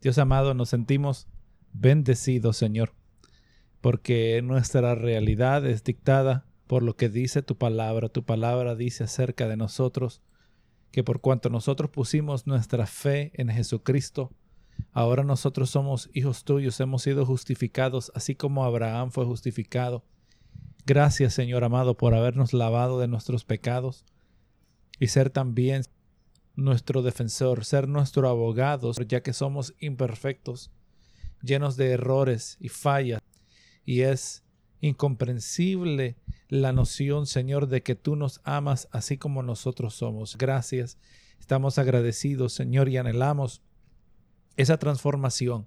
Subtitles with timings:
[0.00, 1.28] Dios amado, nos sentimos
[1.72, 2.94] bendecidos, Señor,
[3.82, 8.08] porque nuestra realidad es dictada por lo que dice tu palabra.
[8.08, 10.22] Tu palabra dice acerca de nosotros
[10.90, 14.32] que por cuanto nosotros pusimos nuestra fe en Jesucristo,
[14.92, 20.02] ahora nosotros somos hijos tuyos, hemos sido justificados, así como Abraham fue justificado.
[20.86, 24.06] Gracias, Señor amado, por habernos lavado de nuestros pecados
[24.98, 25.82] y ser también
[26.56, 30.70] nuestro defensor, ser nuestro abogado, ya que somos imperfectos,
[31.42, 33.20] llenos de errores y fallas.
[33.84, 34.44] Y es
[34.80, 36.16] incomprensible
[36.48, 40.36] la noción, Señor, de que tú nos amas así como nosotros somos.
[40.36, 40.98] Gracias.
[41.38, 43.62] Estamos agradecidos, Señor, y anhelamos
[44.56, 45.66] esa transformación,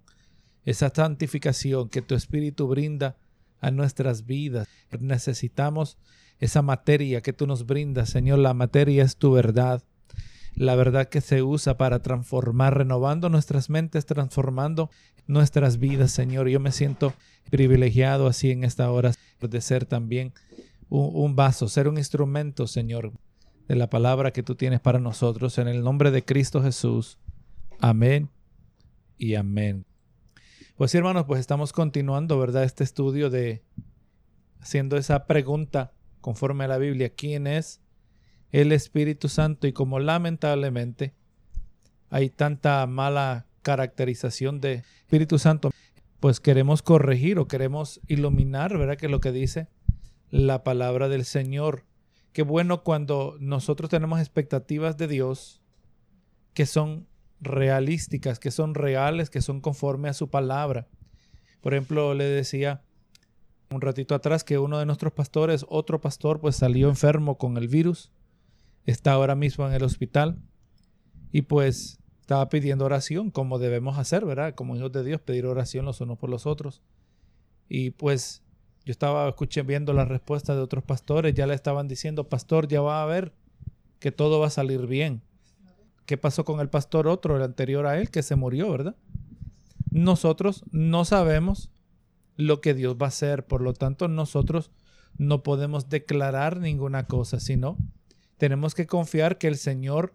[0.65, 3.17] esa santificación que tu Espíritu brinda
[3.59, 4.67] a nuestras vidas.
[4.99, 5.97] Necesitamos
[6.39, 8.39] esa materia que tú nos brindas, Señor.
[8.39, 9.83] La materia es tu verdad.
[10.55, 14.91] La verdad que se usa para transformar, renovando nuestras mentes, transformando
[15.25, 16.48] nuestras vidas, Señor.
[16.48, 17.14] Yo me siento
[17.50, 20.33] privilegiado así en esta hora de ser también
[20.89, 23.14] un, vaso, ser un instrumento, Señor,
[23.67, 25.58] de la palabra que tú tienes para nosotros.
[25.58, 27.17] En el nombre de Cristo Jesús.
[27.80, 28.30] Amén
[29.17, 29.86] y amén.
[30.75, 32.64] Pues sí, hermanos, pues estamos continuando, ¿verdad?
[32.64, 33.64] Este estudio de
[34.59, 37.83] haciendo esa pregunta conforme a la Biblia, ¿quién es
[38.53, 39.67] el Espíritu Santo?
[39.67, 41.13] Y como lamentablemente
[42.09, 45.71] hay tanta mala caracterización de Espíritu Santo,
[46.21, 48.95] pues queremos corregir o queremos iluminar, ¿verdad?
[48.95, 49.67] Que lo que dice
[50.29, 51.83] la palabra del Señor.
[52.31, 55.61] Qué bueno cuando nosotros tenemos expectativas de Dios
[56.53, 57.07] que son
[57.41, 60.87] realísticas, que son reales, que son conforme a su palabra.
[61.61, 62.81] Por ejemplo, le decía
[63.69, 67.67] un ratito atrás que uno de nuestros pastores, otro pastor, pues salió enfermo con el
[67.67, 68.11] virus,
[68.86, 70.38] está ahora mismo en el hospital
[71.31, 74.56] y pues estaba pidiendo oración, como debemos hacer, ¿verdad?
[74.56, 76.81] Como hijos de Dios, pedir oración los unos por los otros.
[77.67, 78.44] Y pues
[78.86, 82.82] yo estaba escuchando viendo la respuesta de otros pastores, ya le estaban diciendo, pastor, ya
[82.82, 83.33] va a ver
[83.99, 85.22] que todo va a salir bien.
[86.05, 88.95] ¿Qué pasó con el pastor otro, el anterior a él, que se murió, verdad?
[89.89, 91.72] Nosotros no sabemos
[92.36, 94.72] lo que Dios va a hacer, por lo tanto nosotros
[95.17, 97.77] no podemos declarar ninguna cosa, sino
[98.38, 100.14] tenemos que confiar que el Señor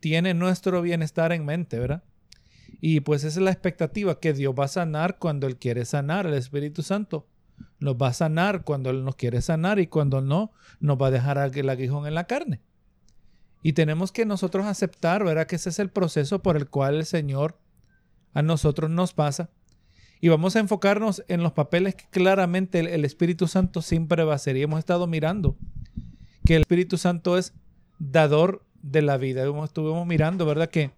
[0.00, 2.04] tiene nuestro bienestar en mente, ¿verdad?
[2.80, 6.26] Y pues esa es la expectativa, que Dios va a sanar cuando Él quiere sanar,
[6.26, 7.26] el Espíritu Santo
[7.78, 11.10] nos va a sanar cuando Él nos quiere sanar y cuando no, nos va a
[11.10, 12.60] dejar el aguijón en la carne.
[13.62, 15.46] Y tenemos que nosotros aceptar, ¿verdad?
[15.46, 17.58] Que ese es el proceso por el cual el Señor
[18.32, 19.50] a nosotros nos pasa.
[20.20, 24.36] Y vamos a enfocarnos en los papeles que claramente el, Espíritu Santo siempre va a
[24.36, 24.56] hacer.
[24.56, 25.56] Y hemos estado mirando
[26.46, 27.52] que el Espíritu Santo es
[27.98, 29.44] dador de la vida.
[29.64, 30.70] Estuvimos mirando, ¿verdad?
[30.70, 30.92] Que,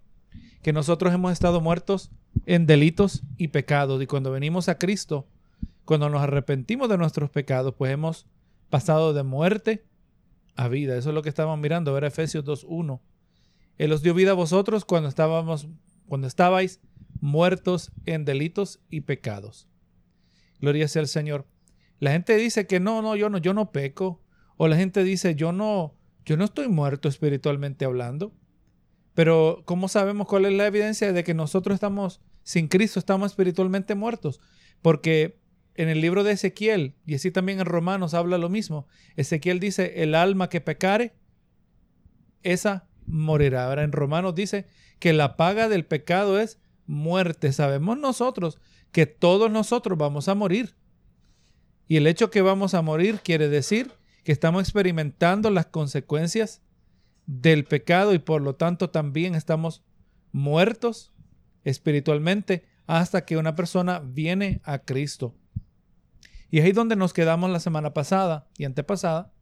[0.61, 2.11] que nosotros hemos estado muertos
[2.45, 4.01] en delitos y pecados.
[4.01, 5.27] Y cuando venimos a Cristo,
[5.85, 8.27] cuando nos arrepentimos de nuestros pecados, pues hemos
[8.69, 9.85] pasado de muerte
[10.55, 10.95] a vida.
[10.95, 13.01] Eso es lo que estábamos mirando, ver Efesios 2.1.
[13.79, 15.67] Él os dio vida a vosotros cuando estábamos,
[16.07, 16.79] cuando estabais
[17.21, 19.67] muertos en delitos y pecados.
[20.61, 21.47] Gloria sea al Señor.
[21.99, 24.21] La gente dice que no, no, yo no, yo no peco.
[24.61, 28.33] O la gente dice, yo no, yo no estoy muerto espiritualmente hablando.
[29.13, 33.95] Pero ¿cómo sabemos cuál es la evidencia de que nosotros estamos sin Cristo, estamos espiritualmente
[33.95, 34.41] muertos?
[34.81, 35.39] Porque
[35.75, 40.03] en el libro de Ezequiel, y así también en Romanos habla lo mismo, Ezequiel dice,
[40.03, 41.13] el alma que pecare,
[42.43, 43.67] esa morirá.
[43.67, 44.67] Ahora en Romanos dice
[44.99, 47.53] que la paga del pecado es muerte.
[47.53, 48.59] Sabemos nosotros
[48.91, 50.75] que todos nosotros vamos a morir.
[51.87, 53.97] Y el hecho que vamos a morir quiere decir
[54.29, 56.61] que estamos experimentando las consecuencias
[57.25, 59.81] del pecado y por lo tanto también estamos
[60.31, 61.11] muertos
[61.63, 65.33] espiritualmente hasta que una persona viene a Cristo.
[66.51, 69.33] Y es ahí donde nos quedamos la semana pasada y antepasada.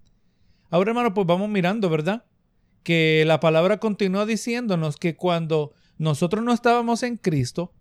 [0.69, 2.23] Ahora, hermano, pues vamos mirando, ¿verdad?
[2.83, 7.73] Que la palabra continúa diciéndonos que cuando nosotros no estábamos en Cristo,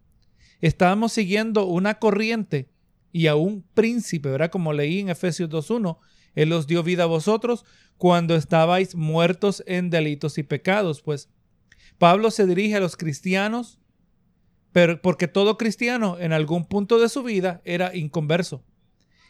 [0.61, 2.69] estábamos siguiendo una corriente
[3.13, 4.51] y a un príncipe, ¿verdad?
[4.51, 5.99] Como leí en Efesios 2.1,
[6.37, 7.65] Él os dio vida a vosotros
[7.97, 11.03] cuando estabais muertos en delitos y pecados.
[11.03, 11.29] Pues
[11.99, 13.81] Pablo se dirige a los cristianos,
[14.71, 18.63] pero porque todo cristiano en algún punto de su vida era inconverso.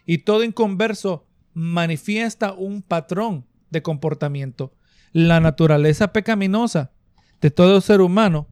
[0.05, 4.75] Y todo inconverso manifiesta un patrón de comportamiento.
[5.12, 6.93] La naturaleza pecaminosa
[7.41, 8.49] de todo ser humano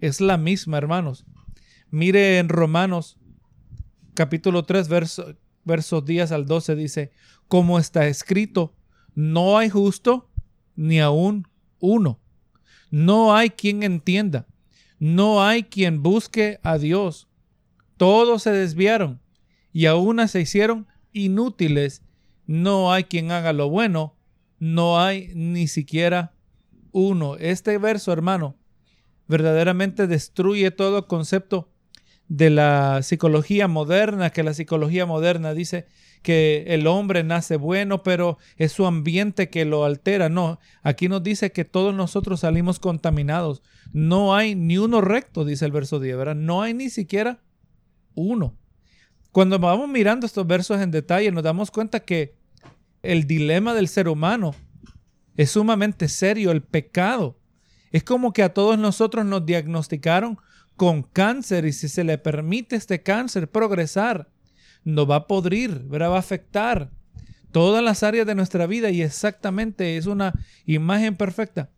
[0.00, 1.24] es la misma, hermanos.
[1.90, 3.18] Mire en Romanos
[4.14, 7.12] capítulo 3, verso, versos 10 al 12 dice,
[7.52, 8.74] como está escrito,
[9.14, 10.30] no hay justo
[10.74, 11.48] ni aún
[11.80, 12.18] uno.
[12.90, 14.46] No hay quien entienda.
[14.98, 17.28] No hay quien busque a Dios.
[17.98, 19.20] Todos se desviaron
[19.70, 22.00] y aún se hicieron inútiles.
[22.46, 24.16] No hay quien haga lo bueno.
[24.58, 26.32] No hay ni siquiera
[26.90, 27.36] uno.
[27.36, 28.56] Este verso, hermano,
[29.28, 31.70] verdaderamente destruye todo concepto
[32.28, 35.86] de la psicología moderna, que la psicología moderna dice
[36.22, 40.28] que el hombre nace bueno, pero es su ambiente que lo altera.
[40.28, 43.62] No, aquí nos dice que todos nosotros salimos contaminados.
[43.92, 46.34] No hay ni uno recto, dice el verso 10, ¿verdad?
[46.36, 47.40] No hay ni siquiera
[48.14, 48.56] uno.
[49.32, 52.36] Cuando vamos mirando estos versos en detalle, nos damos cuenta que
[53.02, 54.54] el dilema del ser humano
[55.36, 57.38] es sumamente serio, el pecado.
[57.90, 60.38] Es como que a todos nosotros nos diagnosticaron
[60.76, 64.28] con cáncer y si se le permite este cáncer progresar,
[64.84, 66.90] nos va a podrir, va a afectar
[67.52, 70.32] todas las áreas de nuestra vida y exactamente es una
[70.66, 71.70] imagen perfecta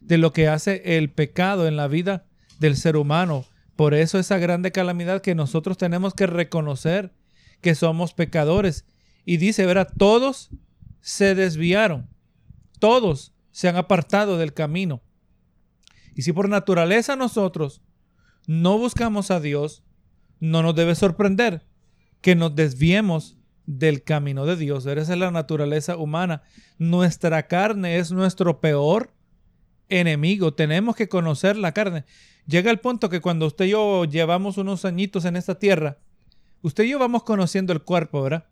[0.00, 2.26] de lo que hace el pecado en la vida
[2.58, 3.44] del ser humano.
[3.76, 7.12] Por eso esa grande calamidad que nosotros tenemos que reconocer
[7.60, 8.84] que somos pecadores.
[9.24, 10.50] Y dice, verá, todos
[11.00, 12.08] se desviaron,
[12.78, 15.02] todos se han apartado del camino.
[16.14, 17.82] Y si por naturaleza nosotros
[18.46, 19.84] no buscamos a Dios,
[20.40, 21.67] no nos debe sorprender
[22.20, 23.36] que nos desviemos
[23.66, 24.86] del camino de Dios.
[24.86, 26.42] Esa es la naturaleza humana.
[26.78, 29.12] Nuestra carne es nuestro peor
[29.88, 30.54] enemigo.
[30.54, 32.04] Tenemos que conocer la carne.
[32.46, 35.98] Llega el punto que cuando usted y yo llevamos unos añitos en esta tierra,
[36.62, 38.46] usted y yo vamos conociendo el cuerpo, ¿verdad?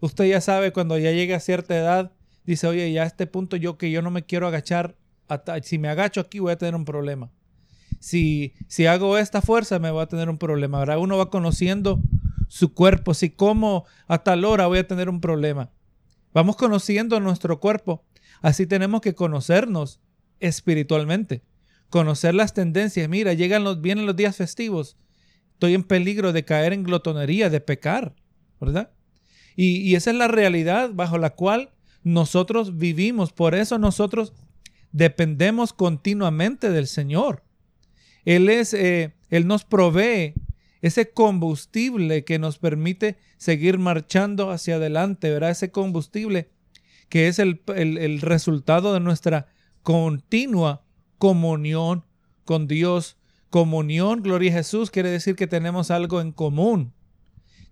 [0.00, 2.12] Usted ya sabe cuando ya llega a cierta edad,
[2.44, 4.96] dice, oye, ya a este punto yo que yo no me quiero agachar,
[5.62, 7.30] si me agacho aquí voy a tener un problema.
[8.00, 10.98] Si, si hago esta fuerza me voy a tener un problema, ¿verdad?
[10.98, 12.00] Uno va conociendo
[12.48, 13.14] su cuerpo.
[13.14, 15.70] Si como a tal hora voy a tener un problema.
[16.32, 18.04] Vamos conociendo nuestro cuerpo.
[18.42, 20.00] Así tenemos que conocernos
[20.40, 21.42] espiritualmente.
[21.90, 23.08] Conocer las tendencias.
[23.08, 24.96] Mira, llegan los, vienen los días festivos.
[25.52, 28.14] Estoy en peligro de caer en glotonería, de pecar,
[28.60, 28.90] ¿verdad?
[29.56, 31.70] Y, y esa es la realidad bajo la cual
[32.02, 33.32] nosotros vivimos.
[33.32, 34.32] Por eso nosotros
[34.92, 37.42] dependemos continuamente del Señor.
[38.24, 40.34] Él es, eh, Él nos provee
[40.84, 45.48] ese combustible que nos permite seguir marchando hacia adelante, ¿verdad?
[45.48, 46.50] Ese combustible
[47.08, 49.46] que es el, resultado de nuestra
[49.82, 50.84] continua
[51.16, 52.04] comunión
[52.44, 53.16] con Dios.
[53.48, 56.92] Comunión, gloria a Jesús, quiere decir que tenemos algo en común.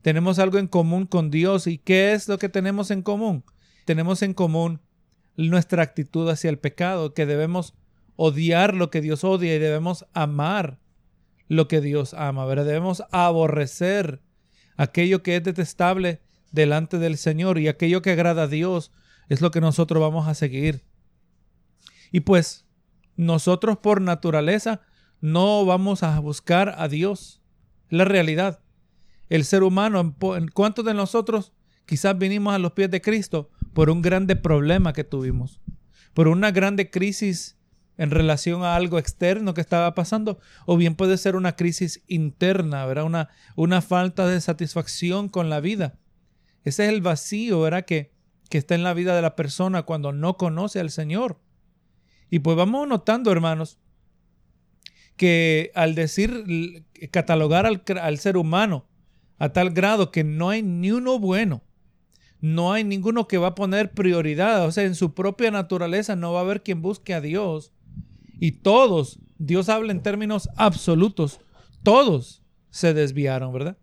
[0.01, 1.67] Tenemos algo en común con Dios.
[1.67, 3.45] ¿Y qué es lo que tenemos en común?
[3.85, 4.81] Tenemos en común
[5.37, 7.75] nuestra actitud hacia el pecado, que debemos
[8.17, 10.79] odiar lo que Dios odia y debemos amar
[11.53, 12.65] lo que Dios ama, ¿verdad?
[12.65, 14.23] Debemos aborrecer
[14.79, 18.91] aquello que es detestable delante del Señor y aquello que agrada a Dios
[19.29, 20.83] es lo que nosotros vamos a seguir.
[22.11, 22.65] Y pues
[23.17, 24.81] nosotros por naturaleza
[25.21, 27.43] no vamos a buscar a Dios.
[27.91, 28.61] La realidad.
[29.29, 31.53] El ser humano, ¿en cuántos de nosotros
[31.85, 35.61] quizás vinimos a los pies de Cristo por un grande problema que tuvimos?
[36.15, 37.59] Por una grande crisis
[37.99, 42.87] en relación a algo externo que estaba pasando, o bien puede ser una crisis interna,
[42.87, 43.05] ¿verdad?
[43.05, 45.99] Una, una falta de satisfacción con la vida.
[46.65, 47.85] Ese es el vacío, ¿verdad?
[47.85, 48.13] Que,
[48.49, 51.41] que está en la vida de la persona cuando no conoce al Señor.
[52.31, 53.79] Y pues vamos notando, hermanos,
[55.17, 58.87] que al decir, catalogar al, al ser humano
[59.39, 61.63] a tal grado que no hay ni uno bueno,
[62.41, 66.33] no hay ninguno que va a poner prioridad, o sea, en su propia naturaleza no
[66.33, 67.73] va a haber quien busque a Dios
[68.43, 71.39] y todos, Dios habla en términos absolutos,
[71.85, 73.79] todos se desviaron, ¿verdad?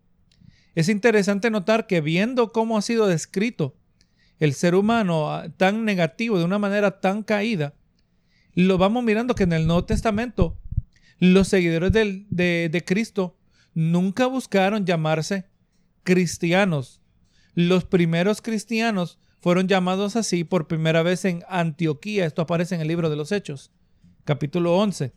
[0.74, 3.74] Es interesante notar que viendo cómo ha sido descrito
[4.38, 7.72] el ser humano ah, tan negativo, de una manera tan caída,
[8.52, 10.58] lo vamos mirando que en el Nuevo Testamento
[11.18, 13.38] los seguidores de, de Cristo
[13.72, 15.46] nunca buscaron llamarse
[16.02, 17.00] cristianos.
[17.54, 22.26] Los primeros cristianos fueron llamados así por primera vez en Antioquía.
[22.26, 23.72] Esto aparece en el libro de los Hechos
[24.30, 25.12] capítulo 11.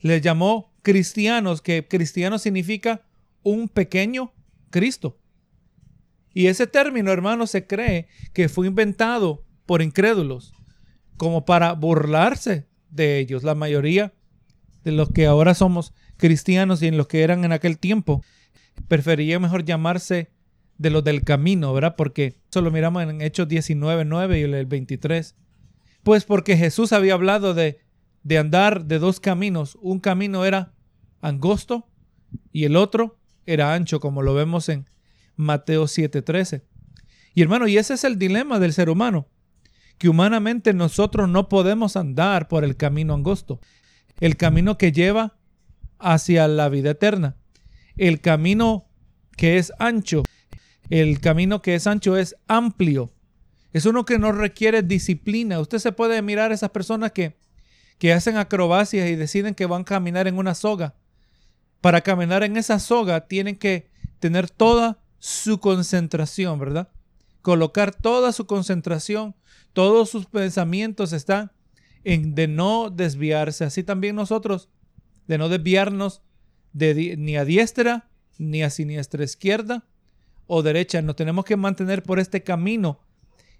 [0.00, 3.00] Les llamó cristianos, que cristiano significa
[3.42, 4.34] un pequeño
[4.68, 5.18] Cristo.
[6.34, 10.52] Y ese término, hermano, se cree que fue inventado por incrédulos,
[11.16, 13.42] como para burlarse de ellos.
[13.42, 14.12] La mayoría
[14.84, 18.22] de los que ahora somos cristianos y en los que eran en aquel tiempo,
[18.86, 20.30] prefería mejor llamarse
[20.76, 21.96] de los del camino, ¿verdad?
[21.96, 25.36] Porque eso lo miramos en Hechos 19, 9 y el 23.
[26.02, 27.85] Pues porque Jesús había hablado de
[28.26, 29.78] de andar de dos caminos.
[29.80, 30.72] Un camino era
[31.20, 31.86] angosto
[32.52, 34.90] y el otro era ancho, como lo vemos en
[35.36, 36.62] Mateo 7:13.
[37.34, 39.28] Y hermano, y ese es el dilema del ser humano,
[39.96, 43.60] que humanamente nosotros no podemos andar por el camino angosto,
[44.18, 45.38] el camino que lleva
[46.00, 47.36] hacia la vida eterna.
[47.96, 48.88] El camino
[49.36, 50.24] que es ancho,
[50.90, 53.12] el camino que es ancho es amplio.
[53.72, 55.60] Es uno que no requiere disciplina.
[55.60, 57.36] Usted se puede mirar a esas personas que,
[57.98, 60.94] que hacen acrobacias y deciden que van a caminar en una soga.
[61.80, 63.88] Para caminar en esa soga tienen que
[64.18, 66.88] tener toda su concentración, ¿verdad?
[67.42, 69.34] Colocar toda su concentración,
[69.72, 71.52] todos sus pensamientos están
[72.04, 73.64] en de no desviarse.
[73.64, 74.68] Así también nosotros,
[75.26, 76.22] de no desviarnos
[76.72, 79.84] de, ni a diestra ni a siniestra izquierda
[80.46, 81.02] o derecha.
[81.02, 83.00] Nos tenemos que mantener por este camino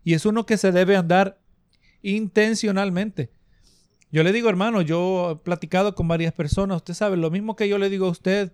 [0.04, 1.40] y es uno que se debe andar
[2.02, 3.30] intencionalmente.
[4.12, 7.68] Yo le digo, hermano, yo he platicado con varias personas, usted sabe, lo mismo que
[7.68, 8.52] yo le digo a usted,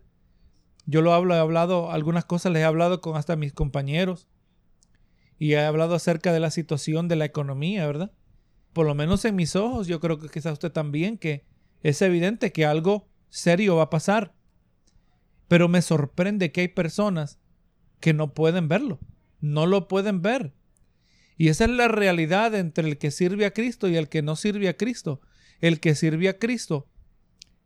[0.86, 4.28] yo lo hablo, he hablado, algunas cosas les he hablado con hasta mis compañeros
[5.38, 8.12] y he hablado acerca de la situación de la economía, ¿verdad?
[8.72, 11.44] Por lo menos en mis ojos, yo creo que quizás usted también, que
[11.82, 14.34] es evidente que algo serio va a pasar.
[15.48, 17.38] Pero me sorprende que hay personas
[18.00, 19.00] que no pueden verlo,
[19.40, 20.54] no lo pueden ver.
[21.36, 24.36] Y esa es la realidad entre el que sirve a Cristo y el que no
[24.36, 25.20] sirve a Cristo.
[25.62, 26.88] El que sirve a Cristo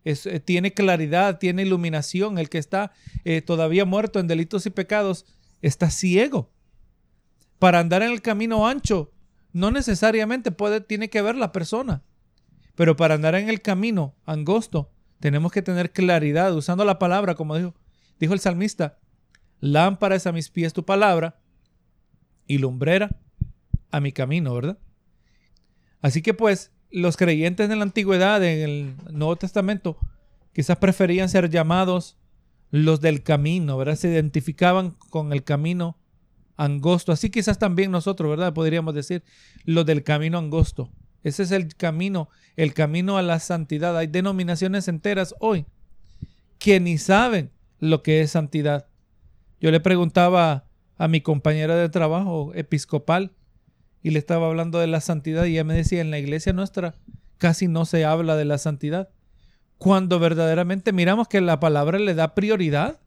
[0.04, 2.38] eh, tiene claridad, tiene iluminación.
[2.38, 2.92] El que está
[3.24, 5.26] eh, todavía muerto en delitos y pecados
[5.62, 6.52] está ciego.
[7.58, 9.12] Para andar en el camino ancho,
[9.52, 12.04] no necesariamente puede, tiene que ver la persona.
[12.76, 17.56] Pero para andar en el camino angosto, tenemos que tener claridad, usando la palabra, como
[17.56, 17.74] dijo,
[18.20, 18.98] dijo el salmista,
[19.60, 21.40] lámpara es a mis pies tu palabra
[22.46, 23.18] y lumbrera
[23.90, 24.78] a mi camino, ¿verdad?
[26.02, 29.98] Así que pues los creyentes de la antigüedad, en el Nuevo Testamento,
[30.52, 32.16] quizás preferían ser llamados
[32.70, 33.96] los del camino, ¿verdad?
[33.96, 35.96] Se identificaban con el camino
[36.56, 37.12] angosto.
[37.12, 38.52] Así quizás también nosotros, ¿verdad?
[38.52, 39.22] Podríamos decir
[39.64, 40.90] los del camino angosto.
[41.22, 43.96] Ese es el camino, el camino a la santidad.
[43.96, 45.66] Hay denominaciones enteras hoy
[46.58, 48.86] que ni saben lo que es santidad.
[49.60, 50.64] Yo le preguntaba
[50.96, 53.32] a mi compañera de trabajo episcopal
[54.06, 56.94] y le estaba hablando de la santidad y ella me decía, en la iglesia nuestra
[57.38, 59.08] casi no se habla de la santidad.
[59.78, 63.00] Cuando verdaderamente miramos que la palabra le da prioridad,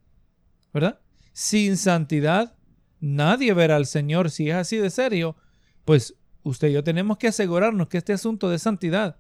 [0.73, 0.99] ¿verdad?
[1.31, 2.57] Sin santidad
[2.99, 4.29] nadie verá al Señor.
[4.29, 5.37] Si es así de serio,
[5.85, 9.15] pues usted y yo tenemos que asegurarnos que este asunto de santidad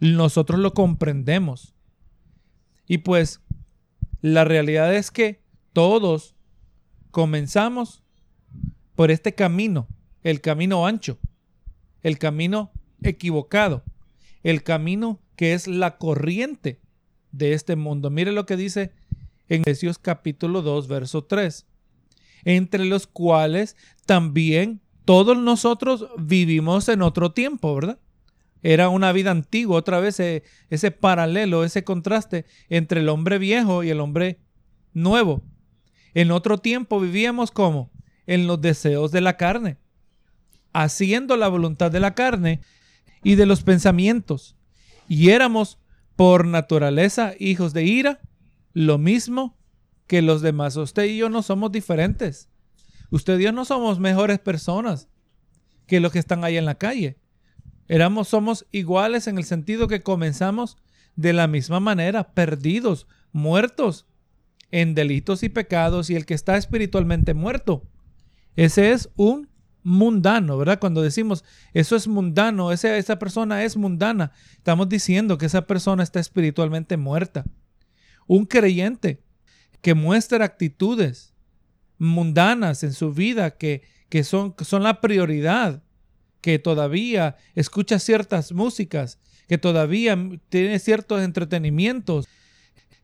[0.00, 1.74] nosotros lo comprendemos.
[2.86, 3.42] Y pues
[4.22, 5.42] la realidad es que
[5.74, 6.34] todos
[7.10, 8.02] comenzamos
[8.94, 9.86] por este camino,
[10.28, 11.18] el camino ancho,
[12.02, 12.70] el camino
[13.02, 13.82] equivocado,
[14.42, 16.82] el camino que es la corriente
[17.32, 18.10] de este mundo.
[18.10, 18.92] Mire lo que dice
[19.48, 21.66] en Efesios capítulo 2, verso 3,
[22.44, 27.98] entre los cuales también todos nosotros vivimos en otro tiempo, ¿verdad?
[28.62, 33.82] Era una vida antigua, otra vez ese, ese paralelo, ese contraste entre el hombre viejo
[33.82, 34.40] y el hombre
[34.92, 35.42] nuevo.
[36.12, 37.90] En otro tiempo vivíamos como
[38.26, 39.78] en los deseos de la carne,
[40.82, 42.60] haciendo la voluntad de la carne
[43.22, 44.56] y de los pensamientos.
[45.08, 45.78] Y éramos
[46.16, 48.20] por naturaleza hijos de ira,
[48.72, 49.56] lo mismo
[50.06, 50.76] que los demás.
[50.76, 52.48] Usted y yo no somos diferentes.
[53.10, 55.08] Usted y yo no somos mejores personas
[55.86, 57.18] que los que están ahí en la calle.
[57.88, 60.76] Éramos, somos iguales en el sentido que comenzamos
[61.16, 64.06] de la misma manera, perdidos, muertos
[64.70, 67.82] en delitos y pecados y el que está espiritualmente muerto.
[68.56, 69.47] Ese es un
[69.82, 70.78] mundano, ¿verdad?
[70.78, 76.02] Cuando decimos eso es mundano, esa, esa persona es mundana, estamos diciendo que esa persona
[76.02, 77.44] está espiritualmente muerta.
[78.26, 79.22] Un creyente
[79.80, 81.34] que muestra actitudes
[81.98, 85.82] mundanas en su vida que, que son, son la prioridad,
[86.40, 89.18] que todavía escucha ciertas músicas,
[89.48, 90.16] que todavía
[90.48, 92.26] tiene ciertos entretenimientos.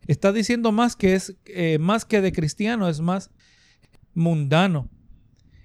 [0.06, 3.30] Está diciendo más que es eh, más que de cristiano, es más
[4.14, 4.88] mundano.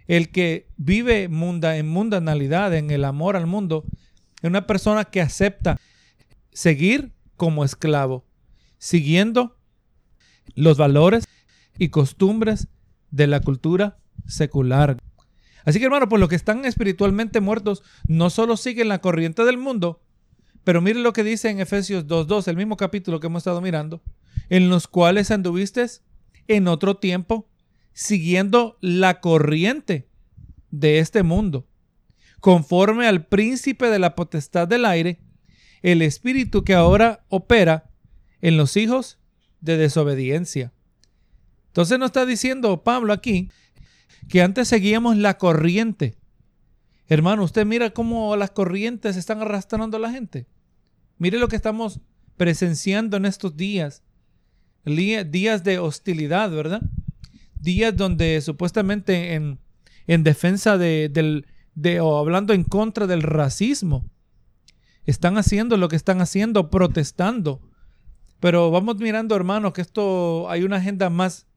[0.10, 3.86] El que vive en mundanalidad, en el amor al mundo,
[4.42, 5.80] es una persona que acepta
[6.52, 8.26] seguir como esclavo,
[8.80, 9.56] siguiendo
[10.56, 11.26] los valores
[11.78, 12.70] y costumbres
[13.12, 14.98] de la cultura secular.
[15.64, 19.60] Así que hermano, pues los que están espiritualmente muertos no solo siguen la corriente del
[19.60, 20.02] mundo,
[20.64, 24.02] pero mire lo que dice en Efesios 2.2, el mismo capítulo que hemos estado mirando,
[24.50, 25.86] en los cuales anduviste
[26.48, 27.48] en otro tiempo
[27.94, 30.08] siguiendo la corriente
[30.72, 31.68] de este mundo,
[32.40, 35.20] conforme al príncipe de la potestad del aire,
[35.82, 37.90] el espíritu que ahora opera
[38.42, 39.20] en los hijos
[39.62, 40.74] de desobediencia
[41.70, 43.52] entonces nos está diciendo Pablo aquí
[44.28, 46.18] que antes seguíamos la corriente.
[47.08, 50.48] Hermano, usted mira cómo las corrientes están arrastrando a la gente.
[51.18, 52.02] Mire lo que estamos
[52.38, 54.04] presenciando en estos días
[54.84, 56.82] días de hostilidad, ¿verdad?
[57.60, 59.60] Días donde supuestamente en,
[60.08, 64.10] en defensa de, del, de, o hablando en contra del racismo,
[65.06, 67.62] están haciendo lo que están haciendo, protestando.
[68.40, 71.48] Pero vamos mirando, hermano, que esto hay una agenda más,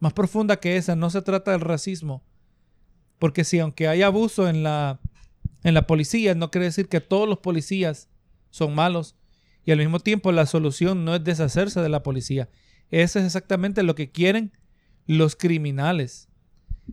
[0.00, 0.96] más profunda que esa.
[0.96, 2.22] No se trata del racismo.
[3.18, 5.00] Porque si aunque hay abuso en la,
[5.64, 8.08] en la policía, no quiere decir que todos los policías
[8.50, 9.16] son malos.
[9.64, 12.48] Y al mismo tiempo la solución no es deshacerse de la policía.
[12.90, 14.52] Eso es exactamente lo que quieren
[15.08, 16.28] los criminales.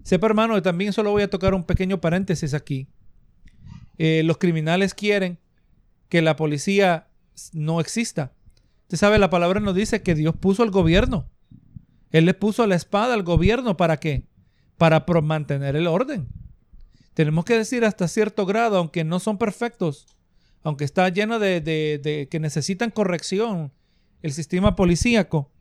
[0.03, 2.87] Sepa hermano, también solo voy a tocar un pequeño paréntesis aquí.
[3.97, 5.37] Eh, los criminales quieren
[6.09, 7.09] que la policía
[7.53, 8.33] no exista.
[8.83, 11.29] Usted sabe, la palabra nos dice que Dios puso al gobierno.
[12.11, 14.27] Él le puso la espada al gobierno para qué?
[14.77, 16.27] Para mantener el orden.
[17.13, 20.05] Tenemos que decir hasta cierto grado, aunque no son perfectos,
[20.63, 23.73] aunque está lleno de, de que necesitan corrección
[24.21, 25.51] el sistema policíaco,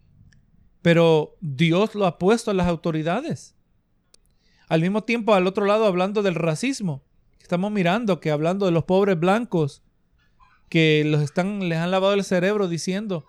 [0.84, 3.54] pero Dios lo ha puesto a las autoridades.
[4.68, 7.02] Al mismo tiempo, al otro lado, hablando del racismo,
[7.40, 9.82] estamos mirando que hablando de los pobres blancos
[10.68, 13.24] que los están, les han lavado el cerebro diciendo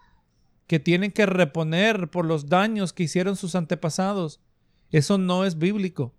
[0.67, 4.41] que tienen que reponer por los daños que hicieron sus antepasados.
[4.91, 6.13] Eso no es bíblico.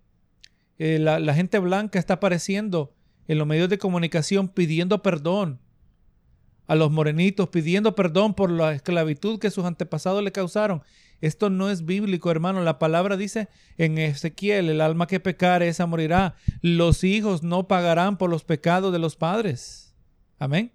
[0.79, 2.95] Eh, la, la gente blanca está apareciendo
[3.27, 5.59] en los medios de comunicación pidiendo perdón
[6.65, 10.81] a los morenitos, pidiendo perdón por la esclavitud que sus antepasados le causaron.
[11.21, 12.61] Esto no es bíblico, hermano.
[12.61, 16.35] La palabra dice en Ezequiel, el alma que pecare, esa morirá.
[16.61, 19.95] Los hijos no pagarán por los pecados de los padres.
[20.39, 20.71] Amén.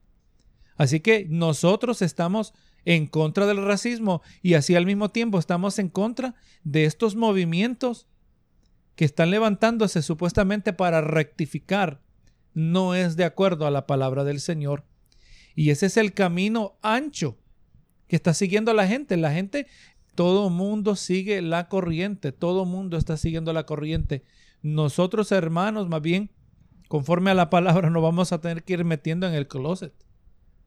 [0.77, 5.89] Así que nosotros estamos en contra del racismo y así al mismo tiempo estamos en
[5.89, 6.35] contra
[6.65, 8.09] de estos movimientos
[8.97, 12.01] que están levantándose supuestamente para rectificar.
[12.55, 14.85] No es de acuerdo a la palabra del Señor.
[15.55, 17.39] Y ese es el camino ancho
[18.09, 19.17] que está siguiendo la gente.
[19.17, 19.67] La gente,
[20.15, 24.25] todo mundo sigue la corriente, todo mundo está siguiendo la corriente.
[24.63, 26.31] Nosotros hermanos, más bien,
[26.89, 29.95] conforme a la palabra, nos vamos a tener que ir metiendo en el closet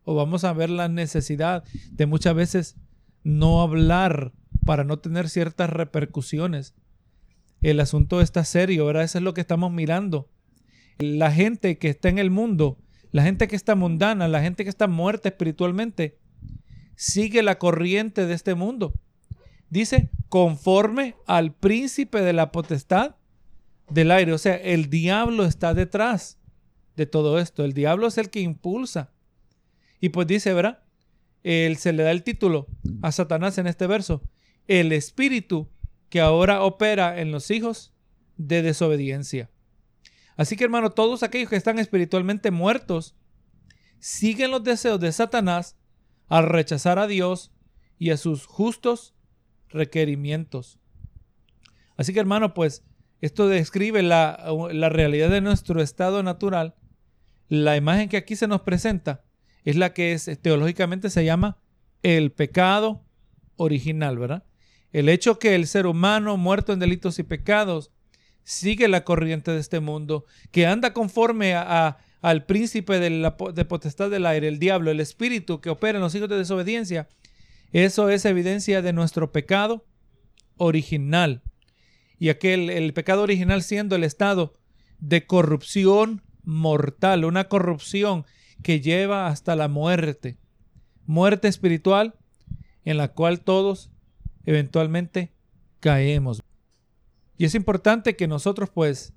[0.03, 2.75] o vamos a ver la necesidad de muchas veces
[3.23, 4.33] no hablar
[4.65, 6.75] para no tener ciertas repercusiones.
[7.61, 9.03] El asunto está serio, ¿verdad?
[9.03, 10.29] Eso es lo que estamos mirando.
[10.99, 12.77] La gente que está en el mundo,
[13.11, 16.19] la gente que está mundana, la gente que está muerta espiritualmente,
[16.95, 18.93] sigue la corriente de este mundo.
[19.75, 23.17] Dice, conforme al príncipe de la potestad
[23.89, 24.31] del aire.
[24.31, 26.39] O sea, el diablo está detrás
[26.95, 27.65] de todo esto.
[27.65, 29.11] El diablo es el que impulsa
[29.99, 30.85] y pues dice, ¿verdad?
[31.43, 32.67] Él, se le da el título
[33.01, 34.21] a Satanás en este verso.
[34.69, 35.69] El espíritu
[36.07, 37.93] que ahora opera en los hijos
[38.37, 39.51] de desobediencia.
[40.37, 43.17] Así que hermano, todos aquellos que están espiritualmente muertos
[43.99, 45.75] siguen los deseos de Satanás
[46.29, 47.51] al rechazar a Dios
[47.99, 49.15] y a sus justos
[49.75, 50.79] requerimientos.
[51.97, 52.83] Así que hermano, pues
[53.21, 56.75] esto describe la, la realidad de nuestro estado natural.
[57.47, 59.23] La imagen que aquí se nos presenta
[59.63, 61.57] es la que es, teológicamente se llama
[62.03, 63.03] el pecado
[63.57, 64.43] original, ¿verdad?
[64.91, 67.91] El hecho que el ser humano muerto en delitos y pecados
[68.43, 73.65] sigue la corriente de este mundo, que anda conforme a, al príncipe de la de
[73.65, 77.09] potestad del aire, el diablo, el espíritu que opera en los hijos de desobediencia,
[77.83, 79.85] eso es evidencia de nuestro pecado
[80.55, 81.41] original.
[82.17, 84.53] Y aquel, el pecado original siendo el estado
[84.99, 88.23] de corrupción mortal, una corrupción
[88.63, 90.37] que lleva hasta la muerte.
[91.05, 92.15] Muerte espiritual
[92.85, 93.91] en la cual todos
[94.45, 95.33] eventualmente
[95.81, 96.41] caemos.
[97.37, 99.11] Y es importante que nosotros pues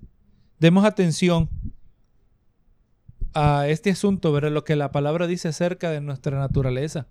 [0.59, 1.49] demos atención
[3.33, 7.07] a este asunto, ver lo que la palabra dice acerca de nuestra naturaleza,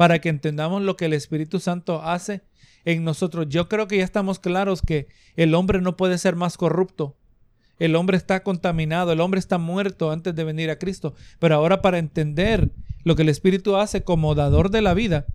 [0.00, 2.40] para que entendamos lo que el Espíritu Santo hace
[2.86, 3.48] en nosotros.
[3.50, 7.18] Yo creo que ya estamos claros que el hombre no puede ser más corrupto
[7.80, 11.14] el hombre está contaminado, el hombre está muerto antes de venir a Cristo.
[11.38, 12.70] Pero ahora para entender
[13.04, 15.26] lo que el Espíritu hace como dador de la vida,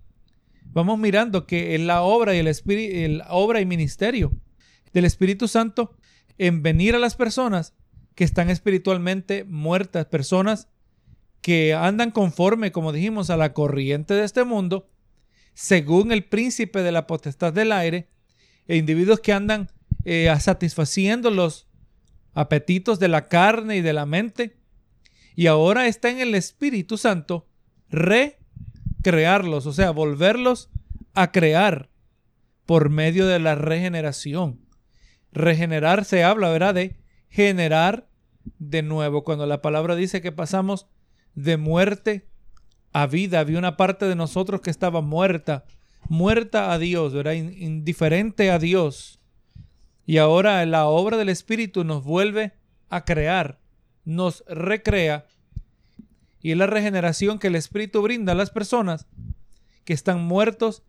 [0.62, 4.32] vamos mirando que en la obra y el, espíritu, obra y ministerio
[4.92, 5.96] del Espíritu Santo
[6.38, 7.74] en venir a las personas
[8.14, 10.68] que están espiritualmente muertas, personas
[11.46, 14.90] que andan conforme, como dijimos, a la corriente de este mundo,
[15.54, 18.08] según el príncipe de la potestad del aire,
[18.66, 19.70] e individuos que andan
[20.04, 21.68] eh, satisfaciendo los
[22.34, 24.56] apetitos de la carne y de la mente,
[25.36, 27.46] y ahora está en el Espíritu Santo
[27.90, 30.68] recrearlos, o sea, volverlos
[31.14, 31.90] a crear
[32.64, 34.66] por medio de la regeneración.
[35.30, 36.74] Regenerar se habla, ¿verdad?
[36.74, 36.96] De
[37.28, 38.08] generar
[38.58, 39.22] de nuevo.
[39.22, 40.88] Cuando la palabra dice que pasamos
[41.36, 42.26] de muerte
[42.92, 45.64] a vida, había una parte de nosotros que estaba muerta,
[46.08, 47.34] muerta a Dios, ¿verdad?
[47.34, 49.20] indiferente a Dios.
[50.06, 52.54] Y ahora la obra del Espíritu nos vuelve
[52.88, 53.60] a crear,
[54.04, 55.26] nos recrea.
[56.40, 59.06] Y es la regeneración que el Espíritu brinda a las personas
[59.84, 60.82] que están muertos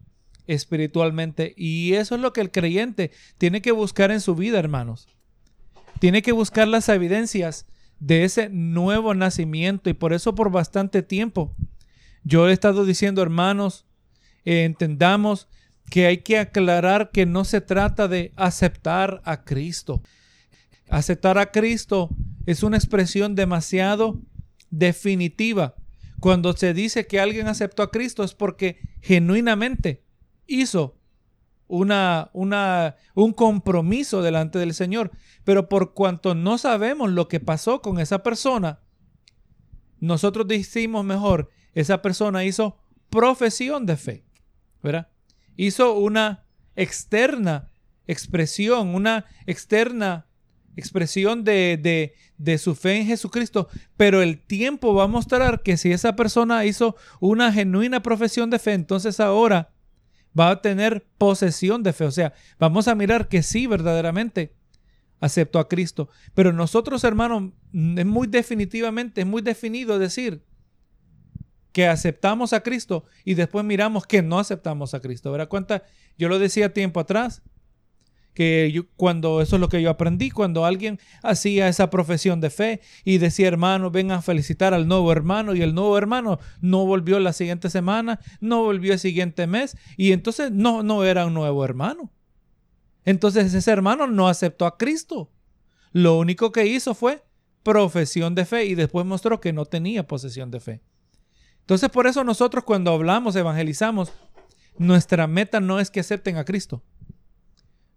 [0.45, 1.53] espiritualmente.
[1.57, 5.07] Y eso es lo que el creyente tiene que buscar en su vida, hermanos.
[5.99, 7.65] Tiene que buscar las evidencias
[7.99, 9.89] de ese nuevo nacimiento.
[9.89, 11.55] Y por eso por bastante tiempo
[12.23, 13.86] yo he estado diciendo, hermanos,
[14.43, 15.47] eh, entendamos
[15.89, 20.01] que hay que aclarar que no se trata de aceptar a Cristo.
[20.89, 22.10] Aceptar a Cristo
[22.45, 24.19] es una expresión demasiado
[24.69, 25.75] definitiva.
[26.19, 30.03] Cuando se dice que alguien aceptó a Cristo es porque genuinamente
[30.47, 30.96] hizo
[31.67, 35.12] una, una, un compromiso delante del Señor.
[35.43, 38.80] Pero por cuanto no sabemos lo que pasó con esa persona,
[39.99, 42.77] nosotros decimos mejor, esa persona hizo
[43.10, 44.25] profesión de fe,
[44.82, 45.10] ¿verdad?
[45.56, 47.71] Hizo una externa
[48.06, 50.27] expresión, una externa
[50.75, 55.75] expresión de, de, de, su fe en Jesucristo, pero el tiempo va a mostrar que
[55.75, 59.71] si esa persona hizo una genuina profesión de fe, entonces ahora
[60.38, 62.06] va a tener posesión de fe.
[62.06, 64.54] O sea, vamos a mirar que sí, verdaderamente
[65.19, 66.10] aceptó a Cristo.
[66.34, 70.43] Pero nosotros, hermanos, es muy definitivamente, es muy definido decir
[71.71, 75.32] que aceptamos a Cristo y después miramos que no aceptamos a Cristo.
[75.32, 75.47] ¿Verdad?
[75.47, 75.84] Cuánta,
[76.17, 77.43] yo lo decía tiempo atrás,
[78.38, 82.82] que cuando eso es lo que yo aprendí, cuando alguien hacía esa profesión de fe
[83.04, 87.19] y decía, hermano, ven a felicitar al nuevo hermano y el nuevo hermano no volvió
[87.19, 91.65] la siguiente semana, no volvió el siguiente mes y entonces no, no era un nuevo
[91.65, 92.12] hermano.
[93.06, 95.32] Entonces ese hermano no aceptó a Cristo.
[95.91, 97.23] Lo único que hizo fue
[97.63, 100.82] profesión de fe y después mostró que no tenía posesión de fe.
[101.62, 104.13] Entonces por eso nosotros cuando hablamos, evangelizamos,
[104.78, 106.84] nuestra meta no es que acepten a Cristo.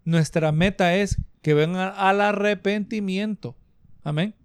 [0.03, 3.57] Nuestra meta es que vengan al arrepentimiento.
[4.03, 4.35] Amén.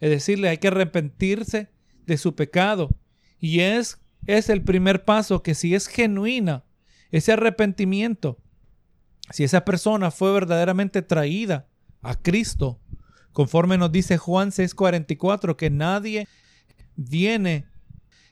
[0.00, 1.70] Es decirle, hay que arrepentirse
[2.06, 2.90] de su pecado.
[3.38, 6.64] Y es, es el primer paso que si es genuina
[7.10, 8.38] ese arrepentimiento,
[9.30, 11.68] si esa persona fue verdaderamente traída
[12.02, 12.80] a Cristo,
[13.32, 16.28] conforme nos dice Juan 6:44, que nadie
[16.96, 17.66] viene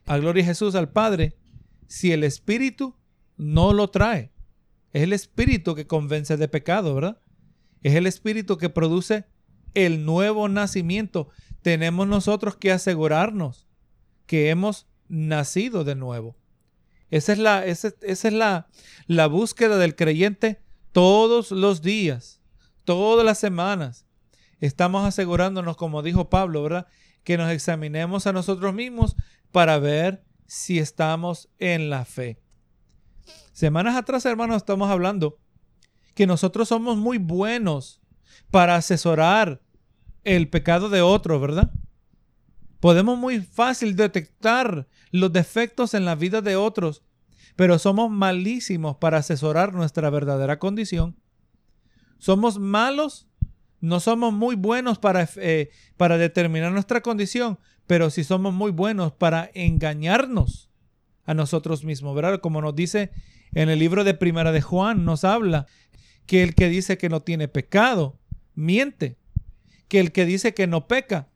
[0.04, 1.36] a gloria a Jesús al Padre
[1.86, 2.96] si el Espíritu
[3.36, 4.31] no lo trae.
[4.92, 7.18] Es el espíritu que convence de pecado, ¿verdad?
[7.82, 9.24] Es el espíritu que produce
[9.74, 11.28] el nuevo nacimiento.
[11.62, 13.66] Tenemos nosotros que asegurarnos
[14.26, 16.36] que hemos nacido de nuevo.
[17.10, 18.68] Esa es la, esa, es la,
[19.06, 22.40] la búsqueda del creyente todos los días,
[22.84, 24.06] todas las semanas.
[24.60, 26.86] Estamos asegurándonos, como dijo Pablo, ¿verdad?
[27.24, 29.16] Que nos examinemos a nosotros mismos
[29.50, 32.41] para ver si estamos en la fe.
[33.62, 35.38] Semanas atrás, hermanos, estamos hablando
[36.16, 38.02] que nosotros somos muy buenos
[38.50, 39.62] para asesorar
[40.24, 41.70] el pecado de otro, ¿verdad?
[42.80, 47.04] Podemos muy fácil detectar los defectos en la vida de otros,
[47.54, 51.16] pero somos malísimos para asesorar nuestra verdadera condición.
[52.18, 53.28] Somos malos,
[53.80, 59.12] no somos muy buenos para, eh, para determinar nuestra condición, pero sí somos muy buenos
[59.12, 60.68] para engañarnos
[61.24, 62.40] a nosotros mismos, ¿verdad?
[62.40, 63.12] Como nos dice
[63.54, 65.66] en el libro de Primera de Juan nos habla
[66.26, 68.18] que el que dice que no tiene pecado,
[68.54, 69.18] miente.
[69.88, 71.28] Que el que dice que no peca,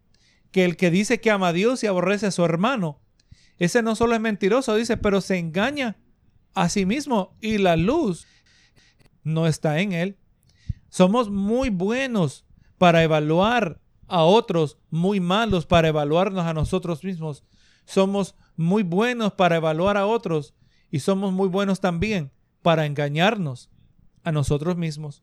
[0.51, 3.01] que el que dice que ama a Dios y aborrece a su hermano,
[3.59, 5.97] ese no solo es mentiroso, dice, pero se engaña
[6.55, 8.27] a sí mismo y la luz
[9.23, 10.17] no está en él.
[10.89, 12.47] Somos muy buenos
[12.79, 17.45] para evaluar a otros, muy malos para evaluarnos a nosotros mismos.
[17.85, 20.55] Somos muy buenos para evaluar a otros
[20.91, 22.31] y somos muy buenos también
[22.63, 23.71] para engañarnos
[24.25, 25.23] a nosotros mismos.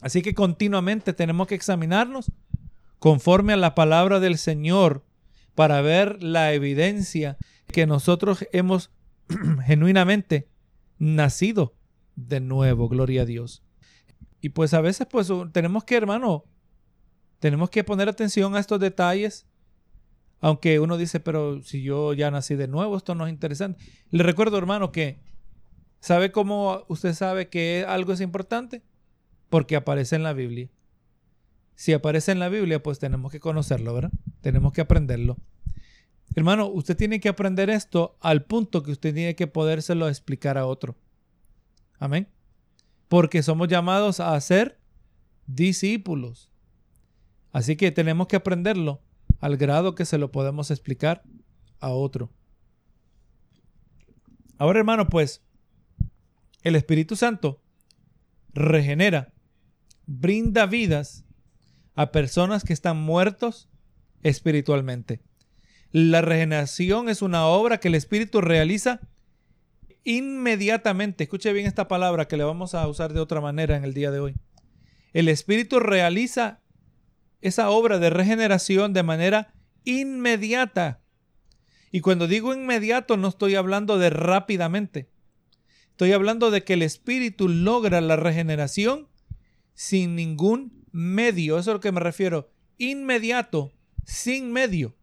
[0.00, 2.32] Así que continuamente tenemos que examinarnos
[2.98, 5.04] conforme a la palabra del Señor
[5.54, 8.90] para ver la evidencia que nosotros hemos
[9.66, 10.48] genuinamente
[10.98, 11.74] nacido
[12.16, 13.62] de nuevo, gloria a Dios.
[14.40, 16.44] Y pues a veces pues tenemos que, hermano,
[17.38, 19.46] tenemos que poner atención a estos detalles
[20.40, 23.82] aunque uno dice, pero si yo ya nací de nuevo, esto no es interesante.
[24.10, 25.20] Le recuerdo, hermano, que
[26.00, 28.82] ¿sabe cómo usted sabe que algo es importante?
[29.50, 30.70] Porque aparece en la Biblia.
[31.74, 34.12] Si aparece en la Biblia, pues tenemos que conocerlo, ¿verdad?
[34.40, 35.36] Tenemos que aprenderlo.
[36.34, 40.66] Hermano, usted tiene que aprender esto al punto que usted tiene que podérselo explicar a
[40.66, 40.96] otro.
[41.98, 42.28] Amén.
[43.08, 44.78] Porque somos llamados a ser
[45.46, 46.50] discípulos.
[47.52, 49.02] Así que tenemos que aprenderlo
[49.40, 51.22] al grado que se lo podemos explicar
[51.80, 52.30] a otro.
[54.58, 55.42] Ahora, hermano, pues,
[56.62, 57.62] El Espíritu Santo
[58.52, 59.32] regenera,
[60.06, 61.24] brinda vidas
[61.94, 63.68] a personas que están muertos
[64.22, 65.22] espiritualmente.
[65.92, 69.00] La regeneración es una obra que el Espíritu realiza
[70.04, 71.24] inmediatamente.
[71.24, 74.10] Escuche bien esta palabra que le vamos a usar de otra manera en el día
[74.10, 74.34] de hoy.
[75.12, 76.60] El Espíritu realiza
[77.40, 81.02] esa obra de regeneración de manera inmediata.
[81.90, 85.10] Y cuando digo inmediato no estoy hablando de rápidamente.
[85.90, 89.08] Estoy hablando de que el Espíritu logra la regeneración
[89.74, 91.58] sin ningún medio.
[91.58, 92.50] Eso es a lo que me refiero.
[92.78, 93.72] Inmediato,
[94.04, 94.96] sin medio,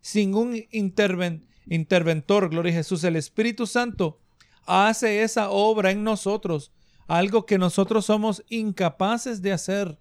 [0.00, 3.04] sin un interventor, gloria a Jesús.
[3.04, 4.20] El Espíritu Santo
[4.64, 6.72] hace esa obra en nosotros,
[7.06, 9.98] algo que nosotros somos incapaces de hacer.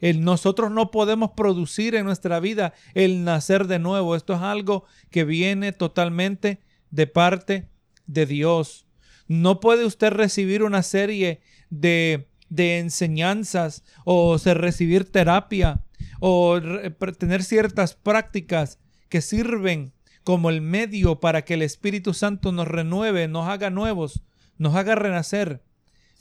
[0.00, 4.16] Nosotros no podemos producir en nuestra vida el nacer de nuevo.
[4.16, 7.68] Esto es algo que viene totalmente de parte
[8.06, 8.86] de Dios.
[9.28, 15.82] No puede usted recibir una serie de, de enseñanzas o recibir terapia
[16.20, 16.60] o
[17.18, 18.78] tener ciertas prácticas
[19.08, 19.92] que sirven
[20.24, 24.22] como el medio para que el Espíritu Santo nos renueve, nos haga nuevos,
[24.58, 25.62] nos haga renacer.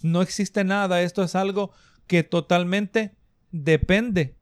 [0.02, 1.72] No existe nada, esto es algo
[2.06, 3.15] que totalmente
[3.64, 4.36] depende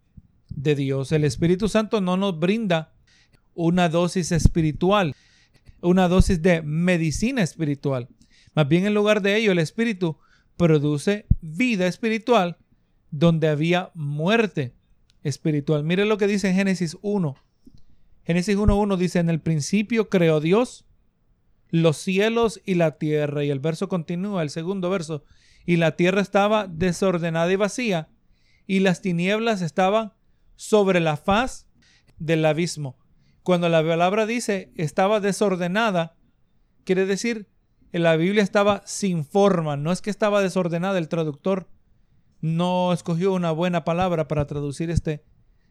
[0.50, 1.12] de Dios.
[1.12, 2.94] El Espíritu Santo no nos brinda
[3.54, 5.16] una dosis espiritual,
[5.82, 8.10] una dosis de medicina espiritual.
[8.56, 10.18] Más bien en lugar de ello, el Espíritu
[10.58, 12.58] produce vida espiritual
[13.12, 14.74] donde había muerte
[15.24, 15.84] espiritual.
[15.84, 17.36] Mire lo que dice en Génesis 1.
[18.26, 20.86] Génesis 1.1 dice, en el principio creó Dios
[21.70, 23.44] los cielos y la tierra.
[23.44, 25.24] Y el verso continúa, el segundo verso.
[25.66, 28.10] Y la tierra estaba desordenada y vacía,
[28.68, 30.14] y las tinieblas estaban
[30.56, 31.68] sobre la faz
[32.18, 32.98] del abismo.
[33.44, 36.16] Cuando la palabra dice estaba desordenada,
[36.86, 37.50] quiere decir
[37.92, 41.70] la Biblia estaba sin forma, no es que estaba desordenada, el traductor
[42.42, 45.24] no escogió una buena palabra para traducir este,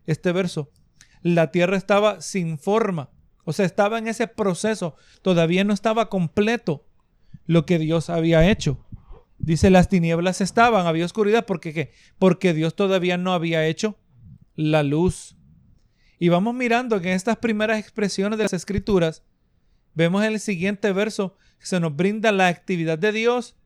[0.07, 0.71] este verso.
[1.23, 3.11] La tierra estaba sin forma,
[3.45, 6.87] o sea, estaba en ese proceso, todavía no estaba completo
[7.47, 8.79] lo que Dios había hecho.
[9.43, 11.93] Dice, las tinieblas estaban, había oscuridad, porque qué?
[12.21, 13.99] Porque Dios todavía no había hecho
[14.55, 15.37] la luz.
[16.21, 19.25] Y vamos mirando que en estas primeras expresiones de las escrituras,
[19.95, 23.57] vemos en el siguiente verso se nos brinda la actividad de Dios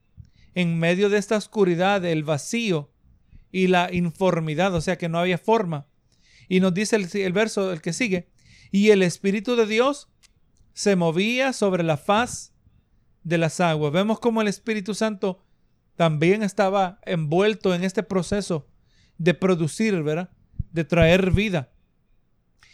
[0.55, 2.91] en medio de esta oscuridad, el vacío
[3.53, 5.87] y la informidad, o sea que no había forma.
[6.49, 8.31] Y nos dice el, el verso, el que sigue,
[8.71, 10.09] y el Espíritu de Dios
[10.73, 12.55] se movía sobre la faz
[13.25, 13.93] de las aguas.
[13.93, 15.46] Vemos como el Espíritu Santo
[15.97, 18.69] también estaba envuelto en este proceso
[19.19, 20.31] de producir, ¿verdad?
[20.73, 21.73] De traer vida.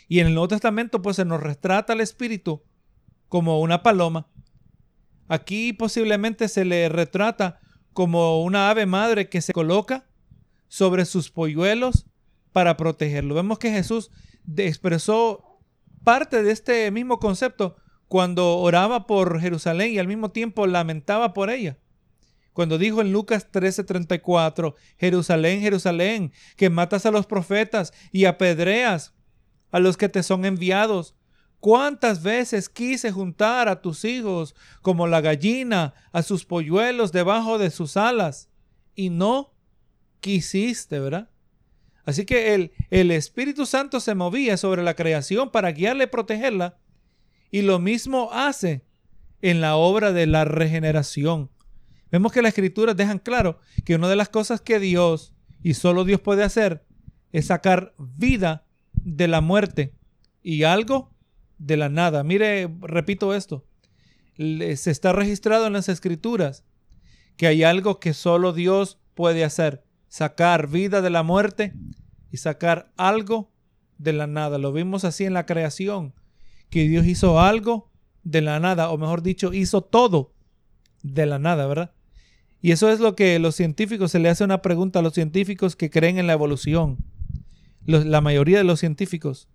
[0.08, 2.62] Y en el Nuevo Testamento pues se nos retrata el Espíritu
[3.28, 4.28] como una paloma
[5.32, 7.58] Aquí posiblemente se le retrata
[7.94, 10.06] como una ave madre que se coloca
[10.68, 12.04] sobre sus polluelos
[12.52, 13.34] para protegerlo.
[13.34, 14.10] Vemos que Jesús
[14.58, 15.58] expresó
[16.04, 17.76] parte de este mismo concepto
[18.08, 21.78] cuando oraba por Jerusalén y al mismo tiempo lamentaba por ella.
[22.52, 29.14] Cuando dijo en Lucas 13:34, Jerusalén, Jerusalén, que matas a los profetas y apedreas
[29.70, 31.14] a los que te son enviados.
[31.60, 37.70] ¿Cuántas veces quise juntar a tus hijos como la gallina a sus polluelos debajo de
[37.70, 38.50] sus alas?
[38.94, 39.54] Y no
[40.20, 41.30] quisiste, ¿verdad?
[42.04, 46.78] Así que el, el Espíritu Santo se movía sobre la creación para guiarle y protegerla.
[47.52, 48.84] Y lo mismo hace
[49.40, 51.51] en la obra de la regeneración.
[52.12, 56.04] Vemos que las escrituras dejan claro que una de las cosas que Dios y solo
[56.04, 56.84] Dios puede hacer
[57.32, 59.94] es sacar vida de la muerte
[60.42, 61.10] y algo
[61.56, 62.22] de la nada.
[62.22, 63.66] Mire, repito esto.
[64.36, 66.66] Se está registrado en las escrituras
[67.38, 69.82] que hay algo que solo Dios puede hacer.
[70.08, 71.72] Sacar vida de la muerte
[72.30, 73.50] y sacar algo
[73.96, 74.58] de la nada.
[74.58, 76.14] Lo vimos así en la creación.
[76.68, 77.90] Que Dios hizo algo
[78.22, 78.90] de la nada.
[78.90, 80.34] O mejor dicho, hizo todo
[81.02, 81.94] de la nada, ¿verdad?
[82.62, 85.76] Y eso es lo que los científicos, se le hace una pregunta a los científicos
[85.76, 86.96] que creen en la evolución.
[87.84, 89.48] la mayoría de los científicos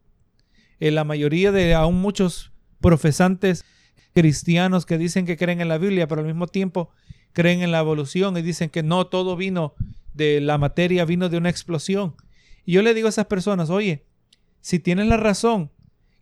[0.80, 3.66] eh, la mayoría de aún muchos profesantes
[4.14, 6.90] cristianos que dicen que creen en la Biblia, pero al mismo tiempo
[7.34, 9.74] creen en la evolución y dicen que no, todo vino
[10.14, 12.16] de la materia, vino de una explosión.
[12.66, 14.06] Y yo le digo a esas personas, oye,
[14.62, 15.72] si tienes la razón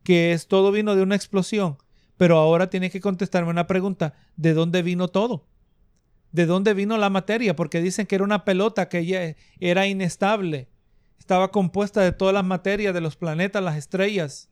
[0.03, 1.77] que es todo vino de una explosión,
[2.17, 5.47] pero ahora tienes que contestarme una pregunta, ¿de dónde vino todo?
[6.35, 7.55] ¿De dónde vino la materia?
[7.55, 10.67] Porque dicen que era una pelota que era inestable,
[11.17, 14.49] estaba compuesta de todas las materias de los planetas, las estrellas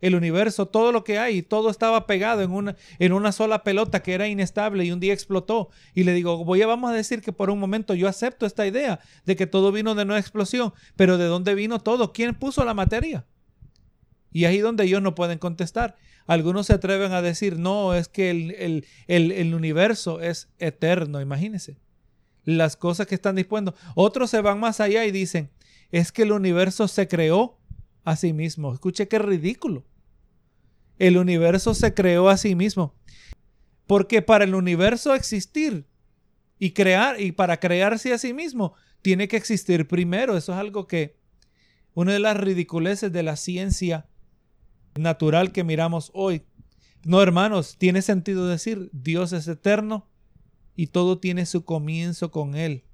[0.00, 4.02] el universo, todo lo que hay, todo estaba pegado en una, en una sola pelota
[4.02, 5.70] que era inestable y un día explotó.
[5.94, 8.66] Y le digo, voy a, vamos a decir que por un momento yo acepto esta
[8.66, 12.12] idea de que todo vino de una explosión, pero ¿de dónde vino todo?
[12.12, 13.24] ¿Quién puso la materia?
[14.32, 15.96] Y ahí donde ellos no pueden contestar.
[16.26, 21.78] Algunos se atreven a decir, no, es que el, el universo es eterno, imagínense.
[22.44, 23.74] Las cosas que están disponiendo.
[23.94, 25.50] Otros se van más allá y dicen,
[25.90, 27.58] es que el universo se creó
[28.04, 28.72] a sí mismo.
[28.72, 29.84] Escuche qué ridículo.
[30.98, 32.94] El universo se creó a sí mismo.
[33.86, 35.86] Porque para el universo existir
[36.58, 40.36] y crear, y para crearse a sí mismo, tiene que existir primero.
[40.36, 41.16] Eso es algo que,
[41.94, 44.06] una de las ridiculeces de la ciencia
[44.98, 46.42] natural que miramos hoy.
[47.04, 50.08] No, hermanos, tiene sentido decir, Dios es eterno
[50.74, 52.84] y todo tiene su comienzo con Él.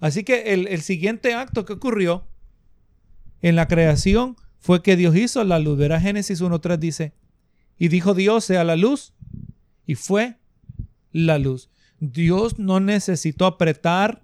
[0.00, 2.26] Así que el, el siguiente acto que ocurrió
[3.42, 5.78] en la creación fue que Dios hizo la luz.
[5.78, 7.14] Verá Génesis 1.3 dice,
[7.78, 9.14] y dijo Dios sea la luz,
[9.86, 10.38] y fue
[11.12, 11.70] la luz.
[12.00, 14.22] Dios no necesitó apretar,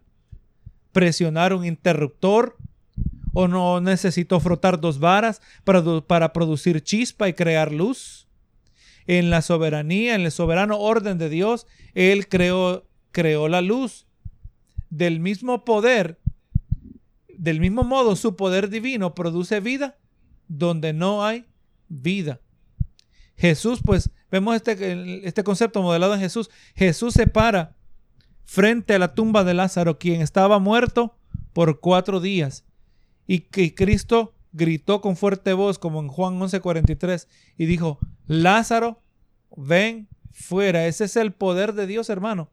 [0.93, 2.57] presionar un interruptor,
[3.33, 8.29] o no necesitó frotar dos varas para, para producir chispa y crear luz.
[9.07, 14.07] En la soberanía, en el soberano orden de Dios, Él creó, creó la luz.
[14.91, 16.21] Del mismo poder
[17.41, 19.97] del mismo modo, su poder divino produce vida
[20.47, 21.47] donde no hay
[21.89, 22.41] vida.
[23.35, 26.51] Jesús, pues, vemos este, este concepto modelado en Jesús.
[26.75, 27.77] Jesús se para
[28.45, 31.17] frente a la tumba de Lázaro, quien estaba muerto
[31.55, 32.65] por cuatro días.
[33.31, 39.05] Y que Cristo gritó con fuerte voz, como en Juan 11:43, y dijo, Lázaro,
[39.57, 40.89] ven fuera.
[40.89, 42.51] Ese es el poder de Dios, hermano.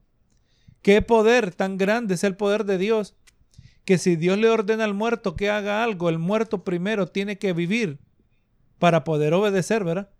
[0.83, 3.15] ¿Qué poder tan grande es el poder de Dios?
[3.85, 7.53] que si Dios le ordena al muerto que haga algo, el muerto primero tiene que
[7.53, 7.99] vivir
[8.77, 10.11] para poder obedecer, ¿verdad?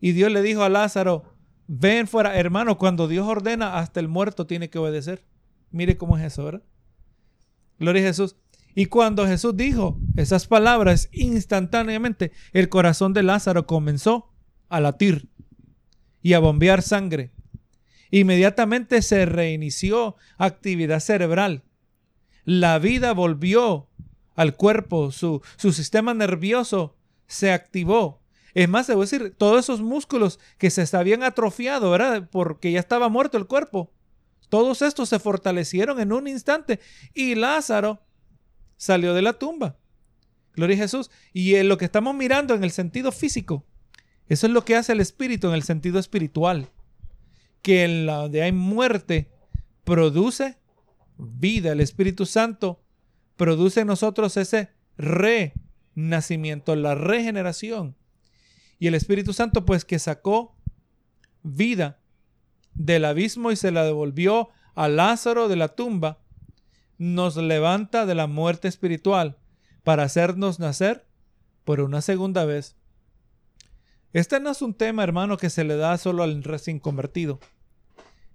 [0.00, 1.22] Y Dios le dijo a Lázaro,
[1.68, 5.26] ven fuera, hermano, cuando Dios ordena, hasta el muerto tiene que obedecer.
[5.70, 6.62] Mire cómo es eso, ¿verdad?
[7.78, 8.36] Gloria a Jesús.
[8.74, 14.32] Y cuando Jesús dijo esas palabras, instantáneamente el corazón de Lázaro comenzó
[14.68, 15.28] a latir
[16.22, 17.32] y a bombear sangre.
[18.10, 21.64] Inmediatamente se reinició actividad cerebral
[22.44, 23.88] la vida volvió
[24.34, 28.20] al cuerpo, su, su sistema nervioso se activó.
[28.54, 32.28] Es más, debo decir, todos esos músculos que se habían atrofiado, ¿verdad?
[32.30, 33.92] Porque ya estaba muerto el cuerpo.
[34.48, 36.80] Todos estos se fortalecieron en un instante
[37.14, 38.02] y Lázaro
[38.82, 39.76] salió de la tumba.
[40.56, 41.08] Gloria a Jesús.
[41.32, 43.64] Y en lo que estamos mirando en el sentido físico,
[44.26, 46.68] eso es lo que hace el espíritu en el sentido espiritual.
[47.62, 49.30] Que en la donde hay muerte
[49.84, 50.58] produce
[51.16, 51.70] vida.
[51.70, 52.82] El Espíritu Santo
[53.36, 57.96] produce en nosotros ese renacimiento, la regeneración.
[58.80, 60.56] Y el Espíritu Santo, pues que sacó
[61.44, 62.00] vida
[62.74, 66.21] del abismo y se la devolvió a Lázaro de la tumba,
[67.02, 69.36] nos levanta de la muerte espiritual
[69.82, 71.04] para hacernos nacer
[71.64, 72.76] por una segunda vez.
[74.12, 77.40] Este no es un tema, hermano, que se le da solo al recién convertido.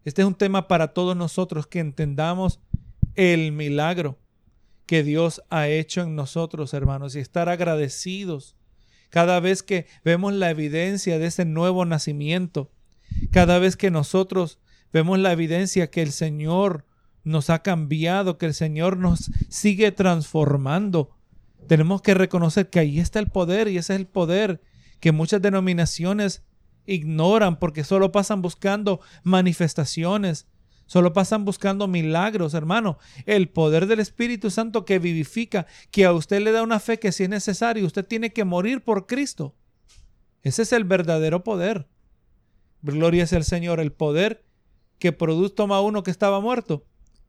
[0.04, 2.60] Este es un tema para todos nosotros que entendamos
[3.16, 4.20] el milagro
[4.86, 8.58] que Dios ha hecho en nosotros, hermanos, y estar agradecidos
[9.10, 12.70] cada vez que vemos la evidencia de ese nuevo nacimiento,
[13.32, 14.60] cada vez que nosotros
[14.92, 16.86] vemos la evidencia que el Señor
[17.28, 21.12] nos ha cambiado, que el Señor nos sigue transformando.
[21.68, 24.62] Tenemos que reconocer que ahí está el poder y ese es el poder
[25.00, 26.44] que muchas denominaciones
[26.86, 30.48] ignoran porque solo pasan buscando manifestaciones,
[30.90, 32.98] Solo pasan buscando milagros, hermano.
[33.26, 37.12] El poder del Espíritu Santo que vivifica, que a usted le da una fe que
[37.12, 39.54] si es necesario, usted tiene que morir por Cristo.
[40.44, 41.90] Ese es el verdadero poder.
[42.84, 44.46] Gloria es el Señor, el poder
[44.98, 46.86] que produce, toma uno que estaba muerto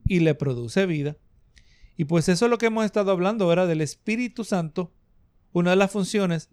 [0.09, 1.15] y le produce vida.
[1.95, 4.91] Y pues eso es lo que hemos estado hablando ahora del Espíritu Santo,
[5.53, 6.49] una de las funciones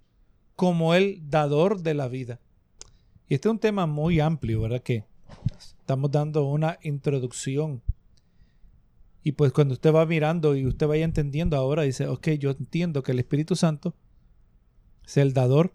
[0.54, 2.40] como el dador de la vida.
[3.28, 4.82] Y este es un tema muy amplio, ¿verdad?
[4.82, 5.04] Que
[5.86, 7.82] Estamos dando una introducción.
[9.22, 13.02] Y pues cuando usted va mirando y usted vaya entendiendo ahora, dice, ok, yo entiendo
[13.02, 13.94] que el Espíritu Santo
[15.04, 15.74] es el dador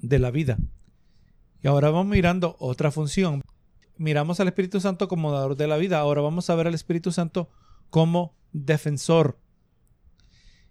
[0.00, 0.58] de la vida.
[1.62, 3.42] Y ahora vamos mirando otra función.
[4.00, 5.98] Miramos al Espíritu Santo como dador de la vida.
[5.98, 7.50] Ahora vamos a ver al Espíritu Santo
[7.90, 9.38] como defensor.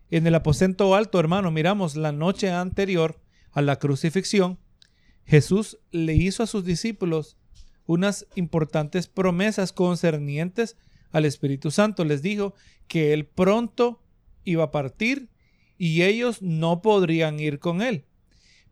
[0.09, 3.21] En el aposento alto, hermano, miramos la noche anterior
[3.51, 4.57] a la crucifixión.
[5.25, 7.37] Jesús le hizo a sus discípulos
[7.85, 10.75] unas importantes promesas concernientes
[11.11, 12.05] al Espíritu Santo.
[12.05, 12.55] Les dijo
[12.87, 14.01] que él pronto
[14.43, 15.29] iba a partir
[15.77, 18.07] y ellos no podrían ir con él.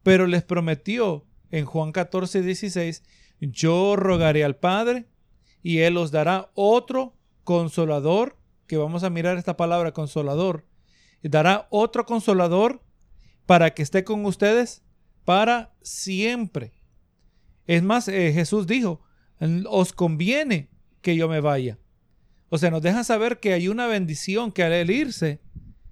[0.02, 3.04] pero les prometió en Juan 14, 16,
[3.40, 5.08] yo rogaré al Padre
[5.64, 10.66] y Él os dará otro consolador, que vamos a mirar esta palabra consolador,
[11.24, 12.82] dará otro consolador
[13.46, 14.84] para que esté con ustedes
[15.24, 16.74] para siempre.
[17.66, 19.02] Es más, eh, Jesús dijo,
[19.70, 20.70] os conviene
[21.02, 21.80] que yo me vaya.
[22.50, 25.42] O sea, nos deja saber que hay una bendición, que al irse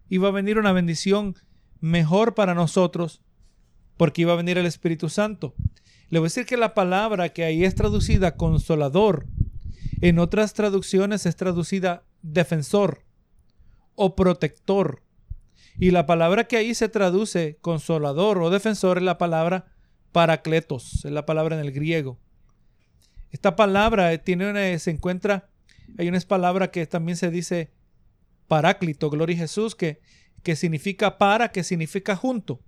[0.09, 1.35] iba a venir una bendición
[1.79, 3.21] mejor para nosotros,
[3.97, 5.53] porque iba a venir el Espíritu Santo.
[6.09, 9.25] Le voy a decir que la palabra que ahí es traducida consolador,
[10.01, 13.03] en otras traducciones es traducida defensor
[13.95, 15.01] o protector.
[15.79, 19.65] Y la palabra que ahí se traduce consolador o defensor es la palabra
[20.11, 22.19] paracletos, es la palabra en el griego.
[23.31, 25.49] Esta palabra tiene se encuentra,
[25.97, 27.71] hay una palabra que también se dice
[28.47, 29.99] paráclito, gloria a Jesús, que,
[30.43, 32.61] que significa para, que significa junto.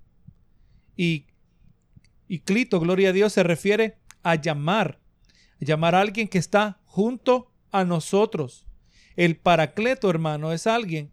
[0.97, 1.27] Y,
[2.27, 4.99] y clito, gloria a Dios, se refiere a llamar,
[5.59, 8.65] llamar a alguien que está junto a nosotros.
[9.15, 11.11] El paracleto, hermano, es alguien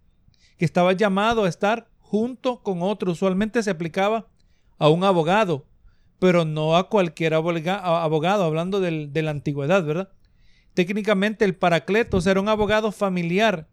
[0.58, 3.12] que estaba llamado a estar junto con otro.
[3.12, 4.28] Usualmente se aplicaba
[4.78, 5.66] a un abogado,
[6.18, 10.12] pero no a cualquier abogado, hablando de la antigüedad, ¿verdad?
[10.74, 13.68] Técnicamente el paracletos era un abogado familiar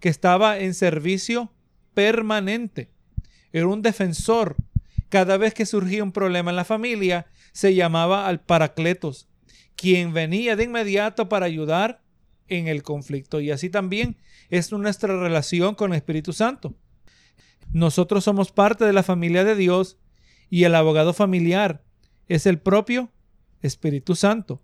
[0.00, 1.52] que estaba en servicio
[1.94, 2.90] permanente.
[3.52, 4.56] Era un defensor.
[5.08, 9.28] Cada vez que surgía un problema en la familia, se llamaba al paracletos,
[9.76, 12.02] quien venía de inmediato para ayudar
[12.48, 13.40] en el conflicto.
[13.40, 14.16] Y así también
[14.50, 16.74] es nuestra relación con el Espíritu Santo.
[17.72, 19.98] Nosotros somos parte de la familia de Dios
[20.50, 21.82] y el abogado familiar
[22.26, 23.10] es el propio
[23.62, 24.62] Espíritu Santo.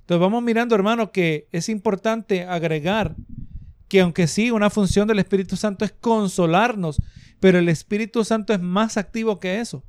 [0.00, 3.16] Entonces vamos mirando, hermano, que es importante agregar
[3.88, 7.00] que aunque sí, una función del Espíritu Santo es consolarnos,
[7.40, 9.84] pero el Espíritu Santo es más activo que eso.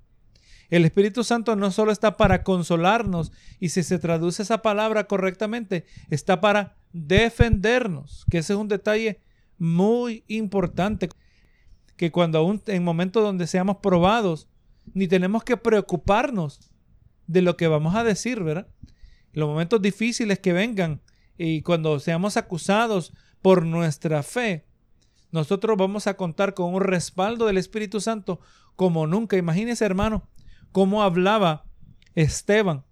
[0.69, 5.85] El Espíritu Santo no solo está para consolarnos, y si se traduce esa palabra correctamente,
[6.09, 9.21] está para defendernos, que ese es un detalle
[9.57, 11.09] muy importante,
[11.95, 14.47] que cuando aún en momentos donde seamos probados,
[14.93, 16.71] ni tenemos que preocuparnos
[17.27, 18.67] de lo que vamos a decir, ¿verdad?
[19.33, 21.01] Los momentos difíciles que vengan
[21.37, 24.66] y cuando seamos acusados por nuestra fe,
[25.32, 28.39] nosotros vamos a contar con un respaldo del Espíritu Santo
[28.75, 29.38] como nunca.
[29.38, 30.28] Imagínese, hermano,
[30.71, 31.65] cómo hablaba
[32.15, 32.86] Esteban,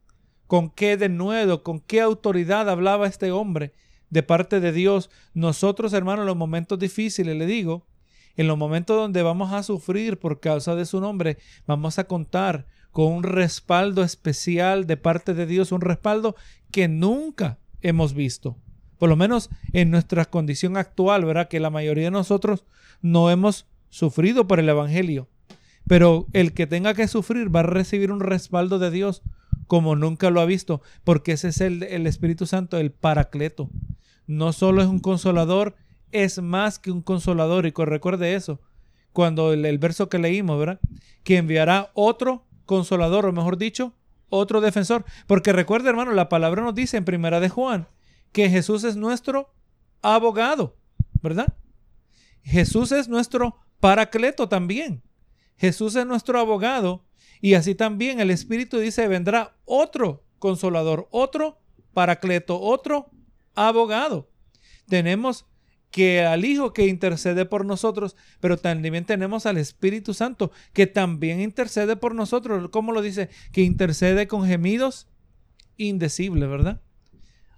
[0.47, 3.73] con qué denuedo, con qué autoridad hablaba este hombre
[4.09, 5.09] de parte de Dios.
[5.33, 7.87] Nosotros, hermano, en los momentos difíciles, le digo,
[8.35, 12.67] en los momentos donde vamos a sufrir por causa de su nombre, vamos a contar
[12.91, 16.35] con un respaldo especial de parte de Dios, un respaldo
[16.71, 18.57] que nunca hemos visto.
[18.97, 21.47] Por lo menos en nuestra condición actual, ¿verdad?
[21.47, 22.65] Que la mayoría de nosotros
[23.01, 25.27] no hemos sufrido por el Evangelio.
[25.87, 29.21] Pero el que tenga que sufrir va a recibir un respaldo de Dios
[29.67, 33.69] como nunca lo ha visto, porque ese es el, el Espíritu Santo, el Paracleto.
[34.27, 35.75] No solo es un consolador,
[36.11, 37.65] es más que un consolador.
[37.65, 38.59] Y recuerde eso,
[39.13, 40.79] cuando el, verso que leímos, ¿verdad?
[41.23, 43.93] Que enviará otro consolador, o mejor dicho,
[44.29, 45.05] otro defensor.
[45.27, 47.87] Porque recuerde, hermano, la palabra nos dice en primera de Juan
[48.35, 49.55] que Jesús es nuestro
[50.01, 50.75] abogado,
[51.21, 51.55] ¿verdad?
[52.43, 55.01] Jesús es nuestro paracleto también.
[55.55, 57.05] Jesús es nuestro abogado
[57.39, 61.61] y así también el Espíritu dice vendrá otro consolador, otro
[61.93, 63.09] paracleto, otro
[63.55, 64.29] abogado.
[64.89, 65.45] Tenemos
[65.89, 71.39] que al Hijo que intercede por nosotros, pero también tenemos al Espíritu Santo que también
[71.39, 72.67] intercede por nosotros.
[72.69, 73.29] ¿Cómo lo dice?
[73.53, 75.07] Que intercede con gemidos
[75.77, 76.81] indecibles, ¿verdad?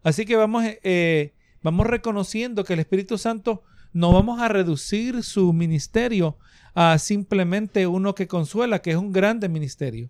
[0.07, 5.51] Así que vamos, eh, vamos reconociendo que el Espíritu Santo no vamos a reducir su
[5.51, 6.37] ministerio
[6.75, 10.09] a simplemente uno que consuela, que es un grande ministerio,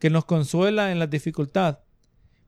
[0.00, 1.78] que nos consuela en la dificultad.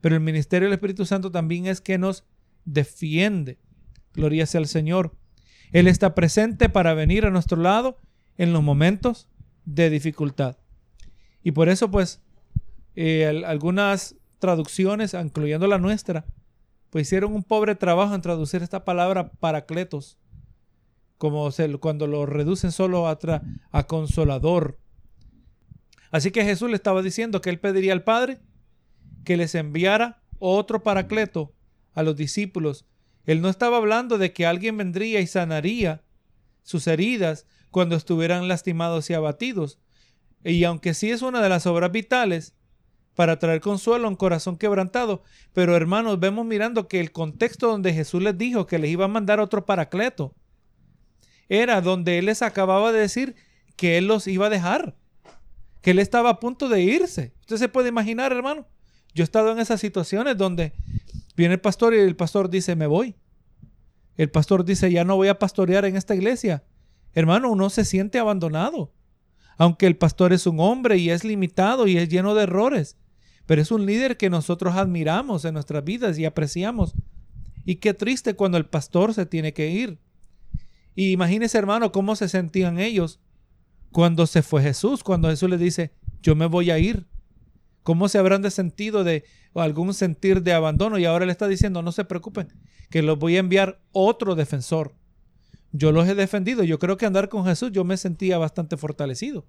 [0.00, 2.24] Pero el ministerio del Espíritu Santo también es que nos
[2.64, 3.60] defiende
[4.12, 5.14] Gloria sea al Señor.
[5.70, 8.00] Él está presente para venir a nuestro lado
[8.36, 9.28] en los momentos
[9.66, 10.56] de dificultad.
[11.44, 12.22] Y por eso, pues,
[12.96, 16.26] eh, algunas traducciones, incluyendo la nuestra,
[16.93, 20.16] pues hicieron un pobre trabajo en traducir esta palabra paracletos,
[21.18, 23.18] como cuando lo reducen solo a,
[23.72, 24.78] a consolador.
[26.12, 28.40] Así que Jesús le estaba diciendo que él pediría al Padre
[29.24, 31.53] que les enviara otro paracleto
[31.95, 32.86] a los discípulos
[33.24, 36.03] él no estaba hablando de que alguien vendría y sanaría
[36.62, 39.78] sus heridas cuando estuvieran lastimados y abatidos.
[40.45, 42.55] Y aunque sí es una de las obras vitales
[43.14, 47.92] para traer consuelo a un corazón quebrantado, pero hermanos, vemos mirando que el contexto donde
[47.92, 50.34] Jesús les dijo que les iba a mandar otro paracleto
[51.48, 53.34] era donde Él les acababa de decir
[53.76, 54.96] que Él los iba a dejar,
[55.82, 57.34] que él estaba a punto de irse.
[57.40, 58.66] Usted se puede imaginar, hermano.
[59.14, 60.72] Yo he estado en esas situaciones donde
[61.36, 63.16] viene el pastor y el pastor dice, me voy.
[64.16, 66.64] El pastor dice, ya no voy a pastorear en esta iglesia.
[67.14, 68.92] Hermano, uno se siente abandonado.
[69.58, 72.96] Aunque el pastor es un hombre y es limitado y es lleno de errores.
[73.47, 76.95] Pero es un líder que nosotros admiramos en nuestras vidas y apreciamos.
[77.64, 79.99] Y qué triste cuando el pastor se tiene que ir.
[80.95, 83.20] Y imagínese, hermano, cómo se sentían ellos
[83.90, 87.07] cuando se fue Jesús, cuando Jesús les dice, yo me voy a ir.
[87.82, 89.24] ¿Cómo se habrán sentido de
[89.55, 90.99] algún sentir de abandono?
[90.99, 92.49] Y ahora le está diciendo, no se preocupen,
[92.90, 94.95] que los voy a enviar otro defensor.
[95.72, 96.62] Yo los he defendido.
[96.64, 99.47] Yo creo que andar con Jesús yo me sentía bastante fortalecido.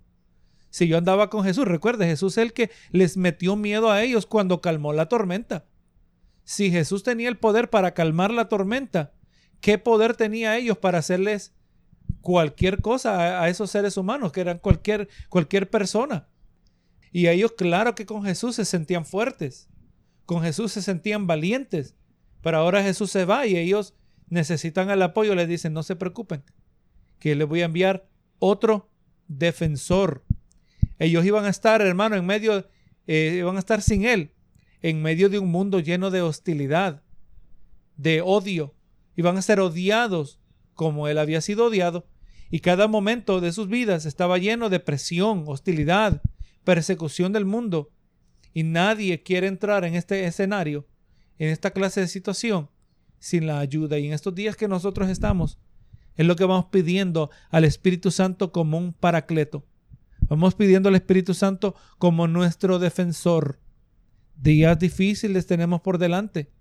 [0.74, 4.26] Si yo andaba con Jesús, recuerde, Jesús es el que les metió miedo a ellos
[4.26, 5.68] cuando calmó la tormenta.
[6.46, 9.14] Si Jesús tenía el poder para calmar la tormenta,
[9.62, 11.54] ¿qué poder tenía ellos para hacerles
[12.22, 16.28] cualquier cosa a, esos seres humanos, que eran cualquier, cualquier persona?
[17.12, 19.70] Y ellos, claro que con Jesús se sentían fuertes,
[20.26, 21.96] con Jesús se sentían valientes,
[22.42, 23.94] pero ahora Jesús se va y ellos
[24.28, 26.44] necesitan el apoyo, le dicen, no se preocupen,
[27.20, 28.08] que les voy a enviar
[28.40, 28.90] otro
[29.28, 30.26] defensor.
[31.00, 32.68] Ellos iban a estar, hermano, en medio,
[33.08, 34.34] eh, iban a estar sin él,
[34.82, 37.04] en medio de un mundo lleno de hostilidad,
[37.98, 38.76] de odio.
[39.16, 40.40] Iban a ser odiados
[40.74, 42.08] como él había sido odiado.
[42.50, 46.22] Y cada momento de sus vidas estaba lleno de presión, hostilidad,
[46.64, 47.92] persecución del mundo.
[48.54, 50.88] Y nadie quiere entrar en este escenario,
[51.40, 52.70] en esta clase de situación,
[53.20, 53.98] sin la ayuda.
[53.98, 55.58] Y en estos días que nosotros estamos,
[56.16, 59.66] es lo que vamos pidiendo al Espíritu Santo como un paracleto.
[60.34, 63.60] Vamos pidiendo al Espíritu Santo como nuestro defensor.
[64.36, 66.52] Días difíciles tenemos por delante,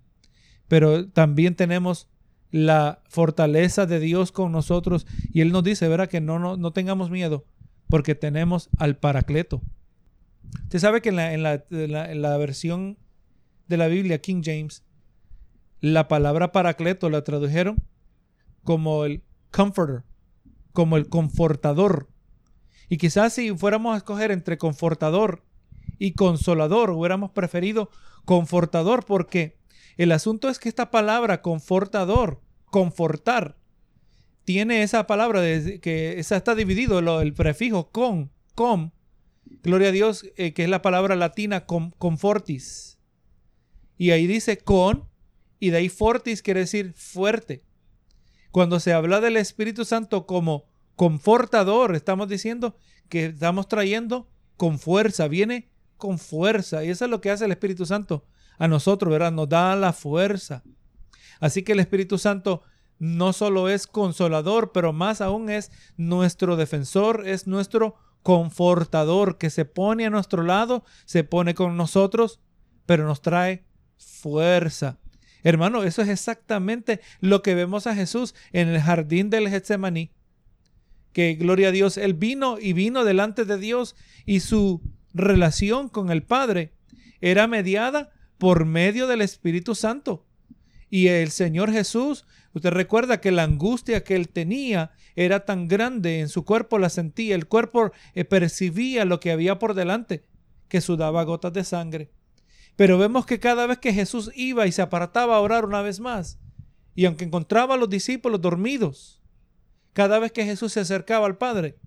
[0.67, 2.07] pero también tenemos
[2.51, 6.71] la fortaleza de Dios con nosotros y Él nos dice, verá, que no, no, no
[6.71, 7.45] tengamos miedo,
[7.89, 9.63] porque tenemos al Paracleto.
[10.65, 12.99] Usted sabe que en la, en, la, en la versión
[13.67, 14.83] de la Biblia, King James,
[15.81, 17.77] la palabra Paracleto la tradujeron
[18.63, 20.03] como el comforter,
[20.73, 22.12] como el confortador.
[22.93, 25.43] Y quizás si fuéramos a escoger entre confortador
[25.97, 27.89] y consolador, hubiéramos preferido
[28.23, 29.57] confortador porque
[29.97, 33.57] el asunto es que esta palabra confortador, confortar,
[34.43, 38.93] tiene esa palabra de, que esa está dividido el prefijo con, con,
[39.63, 42.99] gloria a Dios, eh, que es la palabra latina confortis.
[43.97, 45.09] Y ahí dice con
[45.59, 47.63] y de ahí fortis quiere decir fuerte.
[48.51, 52.75] Cuando se habla del Espíritu Santo como confortador, estamos diciendo
[53.09, 56.83] que estamos trayendo con fuerza, viene con fuerza.
[56.83, 58.25] Y eso es lo que hace el Espíritu Santo
[58.57, 59.31] a nosotros, ¿verdad?
[59.31, 60.63] Nos da la fuerza.
[61.39, 62.63] Así que el Espíritu Santo
[62.99, 69.65] no solo es consolador, pero más aún es nuestro defensor, es nuestro confortador que se
[69.65, 72.39] pone a nuestro lado, se pone con nosotros,
[72.85, 73.65] pero nos trae
[73.97, 74.99] fuerza.
[75.43, 80.13] Hermano, eso es exactamente lo que vemos a Jesús en el jardín del Getsemaní.
[81.13, 83.95] Que gloria a Dios, él vino y vino delante de Dios
[84.25, 84.81] y su
[85.13, 86.73] relación con el Padre
[87.21, 90.25] era mediada por medio del Espíritu Santo.
[90.89, 96.19] Y el Señor Jesús, usted recuerda que la angustia que él tenía era tan grande,
[96.19, 100.25] en su cuerpo la sentía, el cuerpo eh, percibía lo que había por delante,
[100.67, 102.11] que sudaba gotas de sangre.
[102.75, 105.99] Pero vemos que cada vez que Jesús iba y se apartaba a orar una vez
[105.99, 106.37] más,
[106.93, 109.22] y aunque encontraba a los discípulos dormidos,
[109.93, 111.77] cada vez que Jesús se acercaba al Padre,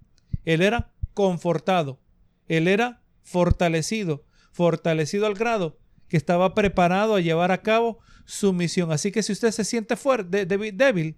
[0.45, 2.01] Él era confortado,
[2.49, 5.79] Él era fortalecido, fortalecido al grado
[6.09, 8.93] que estaba preparado a llevar a cabo su misión.
[8.93, 11.17] Así que si usted se siente fuerte, débil,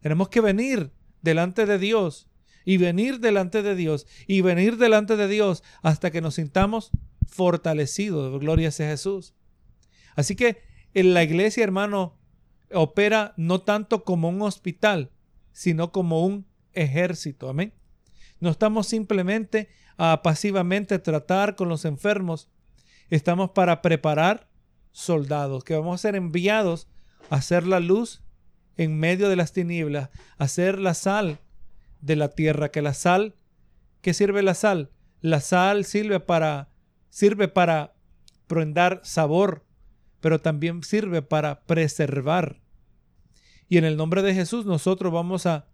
[0.00, 2.28] tenemos que venir delante de Dios
[2.64, 6.90] y venir delante de Dios y venir delante de Dios hasta que nos sintamos
[7.26, 8.38] fortalecido.
[8.38, 9.34] Gloria sea Jesús.
[10.16, 10.62] Así que
[10.94, 12.18] en la iglesia, hermano,
[12.72, 15.10] opera no tanto como un hospital,
[15.54, 17.48] sino como un ejército.
[17.48, 17.72] Amén.
[18.40, 22.50] No estamos simplemente a pasivamente tratar con los enfermos.
[23.08, 24.50] Estamos para preparar
[24.90, 26.88] soldados que vamos a ser enviados
[27.30, 28.22] a hacer la luz
[28.76, 31.38] en medio de las tinieblas, a ser la sal
[32.00, 33.36] de la tierra, que la sal,
[34.02, 34.90] ¿qué sirve la sal?
[35.20, 36.68] La sal sirve para
[37.08, 37.94] sirve para
[39.04, 39.64] sabor,
[40.20, 42.63] pero también sirve para preservar.
[43.68, 45.66] Y en el nombre de Jesús nosotros vamos a,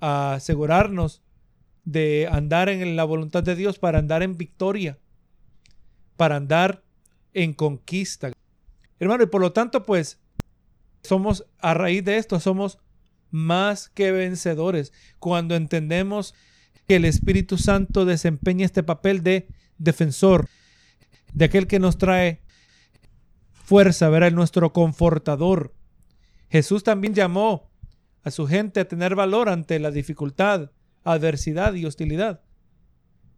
[0.00, 1.22] asegurarnos
[1.84, 4.98] de andar en la voluntad de Dios para andar en victoria,
[6.16, 6.82] para andar
[7.32, 8.32] en conquista.
[8.98, 10.18] Hermano, y por lo tanto, pues,
[11.04, 12.78] somos, a raíz de esto, somos
[13.30, 16.34] más que vencedores cuando entendemos
[16.86, 19.46] que el Espíritu Santo desempeñe este papel de
[19.78, 20.48] defensor,
[21.32, 22.42] de aquel que nos trae
[23.64, 25.72] fuerza, verá, nuestro confortador.
[26.52, 27.70] Jesús también llamó
[28.22, 30.70] a su gente a tener valor ante la dificultad,
[31.02, 32.42] adversidad y hostilidad.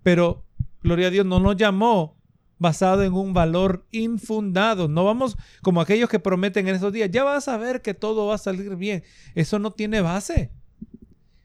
[0.02, 0.44] Pero,
[0.82, 2.20] gloria a Dios, no nos llamó
[2.58, 4.88] basado en un valor infundado.
[4.88, 8.26] No vamos como aquellos que prometen en esos días, ya vas a ver que todo
[8.26, 9.04] va a salir bien.
[9.36, 10.50] Eso no tiene base.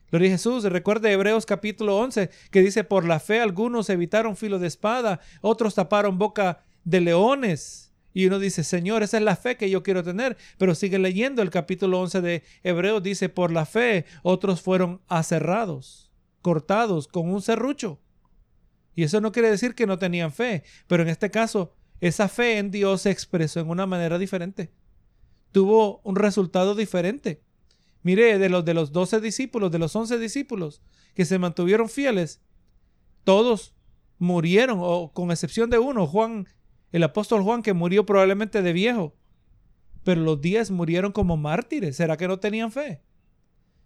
[0.09, 4.57] Gloria a Jesús, recuerde Hebreos capítulo 11 que dice, por la fe algunos evitaron filo
[4.57, 7.88] de espada, otros taparon boca de leones.
[8.19, 10.35] Y uno dice, Señor, esa es la fe que yo quiero tener.
[10.57, 16.11] Pero sigue leyendo el capítulo 11 de Hebreos, dice, por la fe otros fueron aserrados,
[16.41, 18.01] cortados con un serrucho.
[18.93, 22.57] Y eso no quiere decir que no tenían fe, pero en este caso, esa fe
[22.57, 24.69] en Dios se expresó en una manera diferente.
[25.53, 27.41] Tuvo un resultado diferente.
[28.03, 30.81] Mire, de los de los 12 discípulos, de los 11 discípulos
[31.13, 32.41] que se mantuvieron fieles,
[33.23, 33.73] todos
[34.17, 36.49] murieron, o con excepción de uno, Juan,
[36.91, 39.15] el apóstol Juan, que murió probablemente de viejo.
[40.03, 41.95] Pero los 10 murieron como mártires.
[41.95, 43.01] ¿Será que no tenían fe?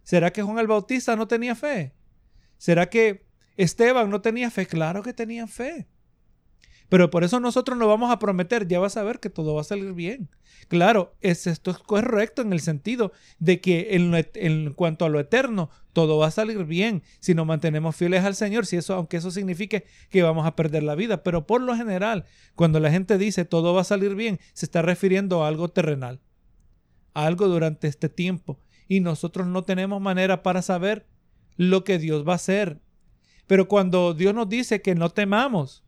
[0.03, 1.93] ¿Será que Juan el Bautista no tenía fe?
[2.57, 3.25] ¿Será que
[3.57, 4.65] Esteban no tenía fe?
[4.67, 5.87] Claro que tenían fe.
[6.93, 9.61] Pero por eso nosotros no vamos a prometer, ya vas a ver que todo va
[9.61, 10.29] a salir bien.
[10.67, 15.19] Claro, es, esto es correcto en el sentido de que en, en, cuanto a lo
[15.19, 19.17] eterno, todo va a salir bien si nos mantenemos fieles al Señor, si eso, aunque
[19.17, 21.23] eso signifique que vamos a perder la vida.
[21.23, 24.83] Pero por lo general, cuando la gente dice todo va a salir bien, se está
[24.83, 26.21] refiriendo a algo terrenal,
[27.15, 28.59] a algo durante este tiempo.
[28.87, 31.07] Y nosotros no tenemos manera para saber
[31.57, 32.81] lo que Dios va a hacer.
[33.47, 35.82] Pero cuando Dios nos dice que no temamos,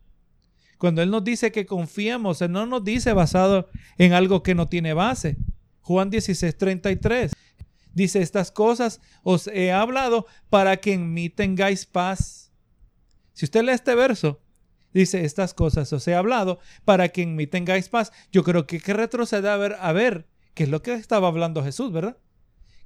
[0.77, 4.67] cuando Él nos dice que confiemos, Él no nos dice basado en algo que no
[4.67, 5.37] tiene base.
[5.81, 7.31] Juan 16, 33.
[7.93, 12.51] Dice, estas cosas os he hablado para que en mí tengáis paz.
[13.33, 14.41] Si usted lee este verso,
[14.93, 18.11] dice, estas cosas os he hablado para que en mí tengáis paz.
[18.31, 21.27] Yo creo que hay que retroceder a ver, a ver qué es lo que estaba
[21.27, 22.17] hablando Jesús, ¿verdad?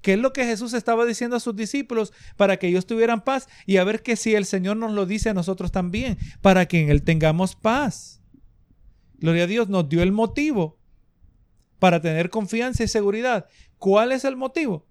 [0.02, 3.48] ¿Qué es lo que Jesús estaba diciendo a sus discípulos para que ellos tuvieran paz?
[3.66, 6.82] Y a ver que si el Señor nos lo dice a nosotros también, para que
[6.82, 8.22] en Él tengamos paz.
[9.18, 10.80] Gloria a Dios, nos dio el motivo
[11.80, 13.48] para tener confianza y seguridad.
[13.78, 14.86] ¿Cuál es el motivo?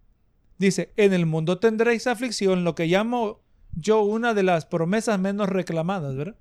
[0.59, 3.43] Dice, en el mundo tendréis aflicción, lo que llamo
[3.73, 6.37] yo una de las promesas menos reclamadas, ¿verdad?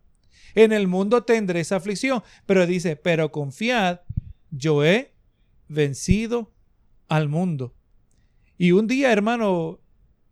[0.55, 4.01] En el mundo tendréis aflicción, pero dice, pero confiad,
[4.49, 5.13] yo he
[5.67, 6.51] vencido
[7.07, 7.76] al mundo.
[8.57, 9.79] Y un día, hermano,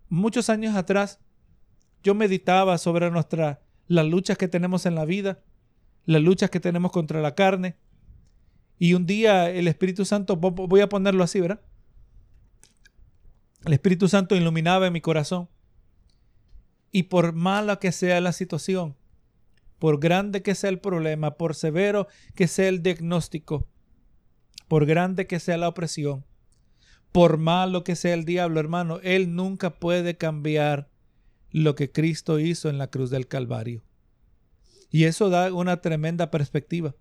[0.10, 1.20] muchos años atrás,
[2.04, 5.44] yo meditaba sobre nuestra, las luchas que tenemos en la vida,
[6.06, 7.78] las luchas que tenemos contra la carne.
[8.78, 11.62] Y un día el Espíritu Santo, voy a ponerlo así, ¿verdad?
[13.66, 15.50] El Espíritu Santo iluminaba mi corazón.
[16.92, 18.96] Y por mala que sea la situación,
[19.80, 23.68] por grande que sea el problema, por severo que sea el diagnóstico,
[24.68, 26.26] por grande que sea la opresión,
[27.16, 30.90] por malo que sea el diablo, hermano, él nunca puede cambiar
[31.50, 33.86] lo que Cristo hizo en la cruz del Calvario.
[34.90, 36.94] Y eso da una tremenda perspectiva.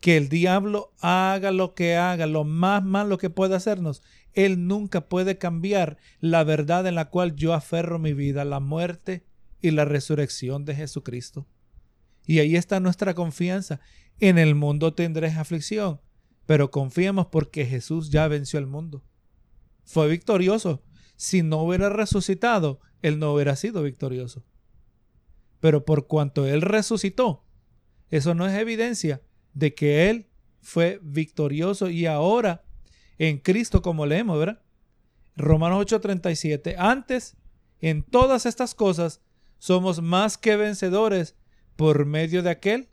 [0.00, 4.02] Que el diablo haga lo que haga, lo más malo que pueda hacernos,
[4.32, 9.26] él nunca puede cambiar la verdad en la cual yo aferro mi vida, la muerte
[9.60, 11.46] y la resurrección de Jesucristo.
[12.24, 13.80] Y ahí está nuestra confianza.
[14.18, 16.00] En el mundo tendréis aflicción,
[16.46, 19.04] pero confiemos porque Jesús ya venció el mundo
[19.90, 20.84] fue victorioso.
[21.16, 24.44] Si no hubiera resucitado, él no hubiera sido victorioso.
[25.58, 27.44] Pero por cuanto él resucitó,
[28.08, 29.20] eso no es evidencia
[29.52, 30.28] de que él
[30.60, 32.64] fue victorioso y ahora
[33.18, 34.62] en Cristo, como leemos, ¿verdad?
[35.36, 36.76] Romanos 8:37.
[36.78, 37.36] Antes,
[37.80, 39.20] en todas estas cosas,
[39.58, 41.34] somos más que vencedores
[41.74, 42.90] por medio de aquel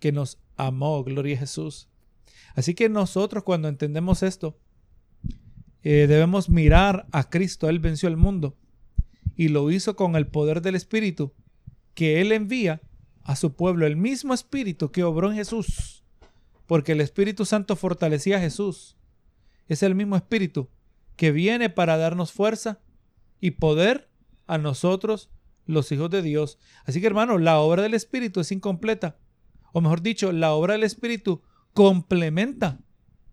[0.00, 1.88] que nos amó, gloria a Jesús.
[2.56, 4.58] Así que nosotros cuando entendemos esto,
[5.90, 7.70] eh, debemos mirar a Cristo.
[7.70, 8.58] Él venció el mundo
[9.36, 11.32] y lo hizo con el poder del Espíritu
[11.94, 12.82] que Él envía
[13.22, 16.04] a su pueblo, el mismo Espíritu que obró en Jesús,
[16.66, 18.98] porque el Espíritu Santo fortalecía a Jesús.
[19.66, 20.68] Es el mismo Espíritu
[21.16, 22.80] que viene para darnos fuerza
[23.40, 24.10] y poder
[24.46, 25.30] a nosotros,
[25.64, 26.58] los hijos de Dios.
[26.84, 29.16] Así que hermano, la obra del Espíritu es incompleta.
[29.72, 31.40] O mejor dicho, la obra del Espíritu
[31.72, 32.78] complementa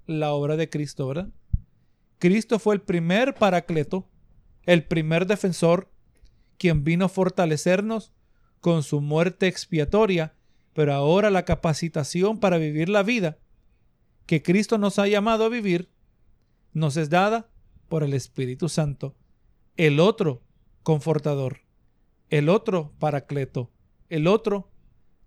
[0.08, 1.28] la obra de Cristo, ¿verdad?
[2.26, 4.10] Cristo fue el primer paracleto,
[4.64, 5.92] el primer defensor,
[6.58, 8.14] quien vino a fortalecernos
[8.62, 10.34] con su muerte expiatoria,
[10.74, 13.38] pero ahora la capacitación para vivir la vida
[14.26, 15.92] que Cristo nos ha llamado a vivir
[16.74, 17.52] nos es dada
[17.90, 19.16] por el Espíritu Santo,
[19.78, 20.42] el otro
[20.82, 21.60] confortador,
[22.32, 23.72] el otro paracleto,
[24.10, 24.72] el otro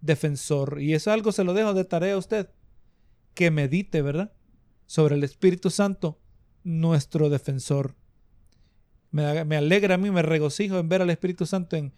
[0.01, 0.83] defensor.
[0.83, 2.51] Y eso algo se lo dejo de tarea a usted.
[3.35, 4.33] Que medite, ¿verdad?
[4.87, 6.19] Sobre el Espíritu Santo,
[6.69, 7.95] nuestro defensor.
[9.11, 9.25] Me,
[9.57, 11.95] alegra a mí, me regocijo en ver al Espíritu Santo en,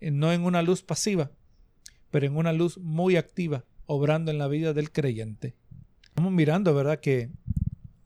[0.00, 1.30] no en una luz pasiva,
[2.10, 5.54] pero en una luz muy activa, obrando en la vida del creyente.
[6.04, 7.00] Estamos mirando, ¿verdad?
[7.00, 7.30] Que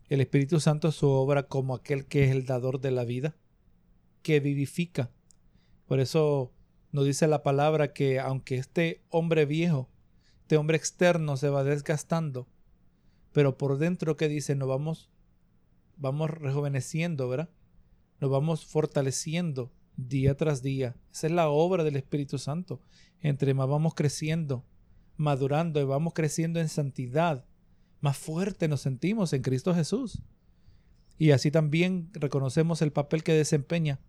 [0.08, 3.36] el Espíritu Santo su obra como aquel que es el dador de la vida,
[4.22, 5.08] que vivifica.
[5.86, 6.52] Por eso
[6.90, 9.88] nos dice la palabra que aunque este hombre viejo,
[10.40, 12.48] este hombre externo se va desgastando,
[13.32, 15.11] pero por dentro que dice, nos vamos,
[15.96, 17.50] vamos rejuveneciendo, ¿verdad?
[18.20, 20.96] Nos vamos fortaleciendo día tras día.
[21.12, 22.80] Esa es la obra del Espíritu Santo.
[23.20, 24.64] Entre más vamos creciendo,
[25.16, 27.44] madurando y vamos creciendo en santidad,
[28.00, 30.22] más fuerte nos sentimos en Cristo Jesús.
[31.18, 34.00] Y así también reconocemos el papel que desempeña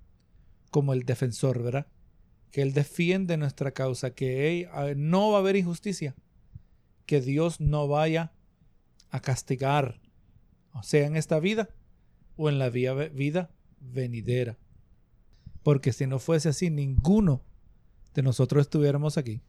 [0.71, 1.87] como el defensor, ¿verdad?
[2.49, 6.15] Que Él defiende nuestra causa, que no va a haber injusticia,
[7.05, 8.31] que Dios no vaya
[9.09, 10.01] a castigar,
[10.81, 11.69] sea, en esta vida
[12.35, 14.57] o en la vida venidera.
[15.61, 17.43] Porque si no fuese así, ninguno
[18.13, 19.41] de nosotros estuviéramos aquí.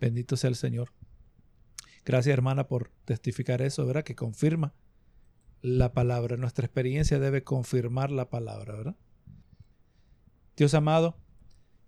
[0.00, 0.92] Bendito sea el Señor.
[2.04, 4.04] Gracias hermana por testificar eso, ¿verdad?
[4.04, 4.74] Que confirma
[5.62, 6.36] la palabra.
[6.36, 8.96] Nuestra experiencia debe confirmar la palabra, ¿verdad?
[10.56, 11.16] Dios amado,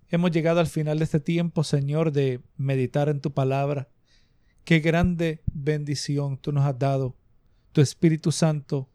[0.09, 3.89] hemos llegado al final de este tiempo, Señor, de meditar en tu palabra.
[4.65, 7.17] Qué grande bendición tú nos has dado.
[7.73, 8.89] Tu Espíritu Santo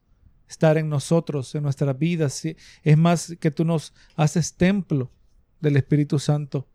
[0.48, 2.44] estar en nosotros, en nuestras vidas.
[2.84, 5.12] Es más que tú nos haces templo
[5.60, 6.68] del Espíritu Santo.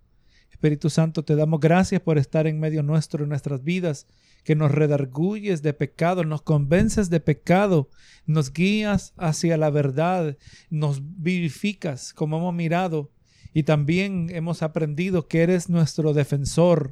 [0.50, 4.06] Espíritu Santo, te damos gracias por estar en medio nuestro, en nuestras vidas,
[4.44, 7.90] que nos redarguyes de pecado, nos convences de pecado,
[8.26, 10.36] nos guías hacia la verdad,
[10.70, 13.10] nos vivificas como hemos mirado
[13.52, 16.90] y también hemos aprendido que eres nuestro defensor,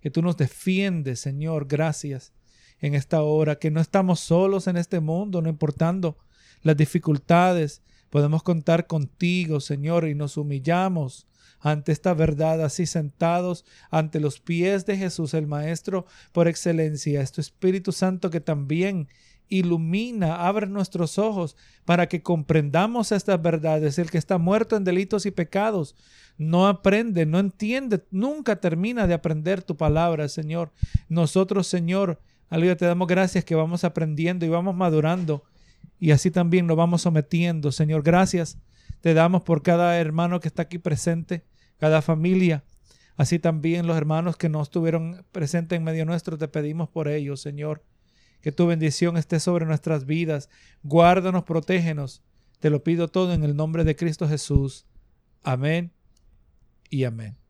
[0.00, 2.32] que tú nos defiendes, Señor, gracias
[2.86, 6.18] en esta hora, que no estamos solos en este mundo, no importando
[6.60, 11.26] las dificultades, podemos contar contigo, Señor, y nos humillamos
[11.60, 17.40] ante esta verdad, así sentados ante los pies de Jesús, el Maestro por excelencia, este
[17.40, 19.08] Espíritu Santo que también
[19.48, 21.56] ilumina, abre nuestros ojos
[21.86, 23.98] para que comprendamos estas verdades.
[23.98, 25.96] El que está muerto en delitos y pecados
[26.36, 30.70] no aprende, no entiende, nunca termina de aprender tu palabra, Señor.
[31.08, 35.44] Nosotros, Señor, Aleluya, te damos gracias que vamos aprendiendo y vamos madurando
[35.98, 37.72] y así también nos vamos sometiendo.
[37.72, 38.58] Señor, gracias
[39.04, 41.44] te damos por cada hermano que está aquí presente,
[41.76, 42.64] cada familia.
[43.16, 47.42] Así también los hermanos que no estuvieron presentes en medio nuestro, te pedimos por ellos,
[47.42, 47.84] Señor.
[48.40, 50.48] Que tu bendición esté sobre nuestras vidas.
[50.82, 52.22] Guárdanos, protégenos.
[52.60, 54.86] Te lo pido todo en el nombre de Cristo Jesús.
[55.42, 55.92] Amén
[56.88, 57.43] y amén.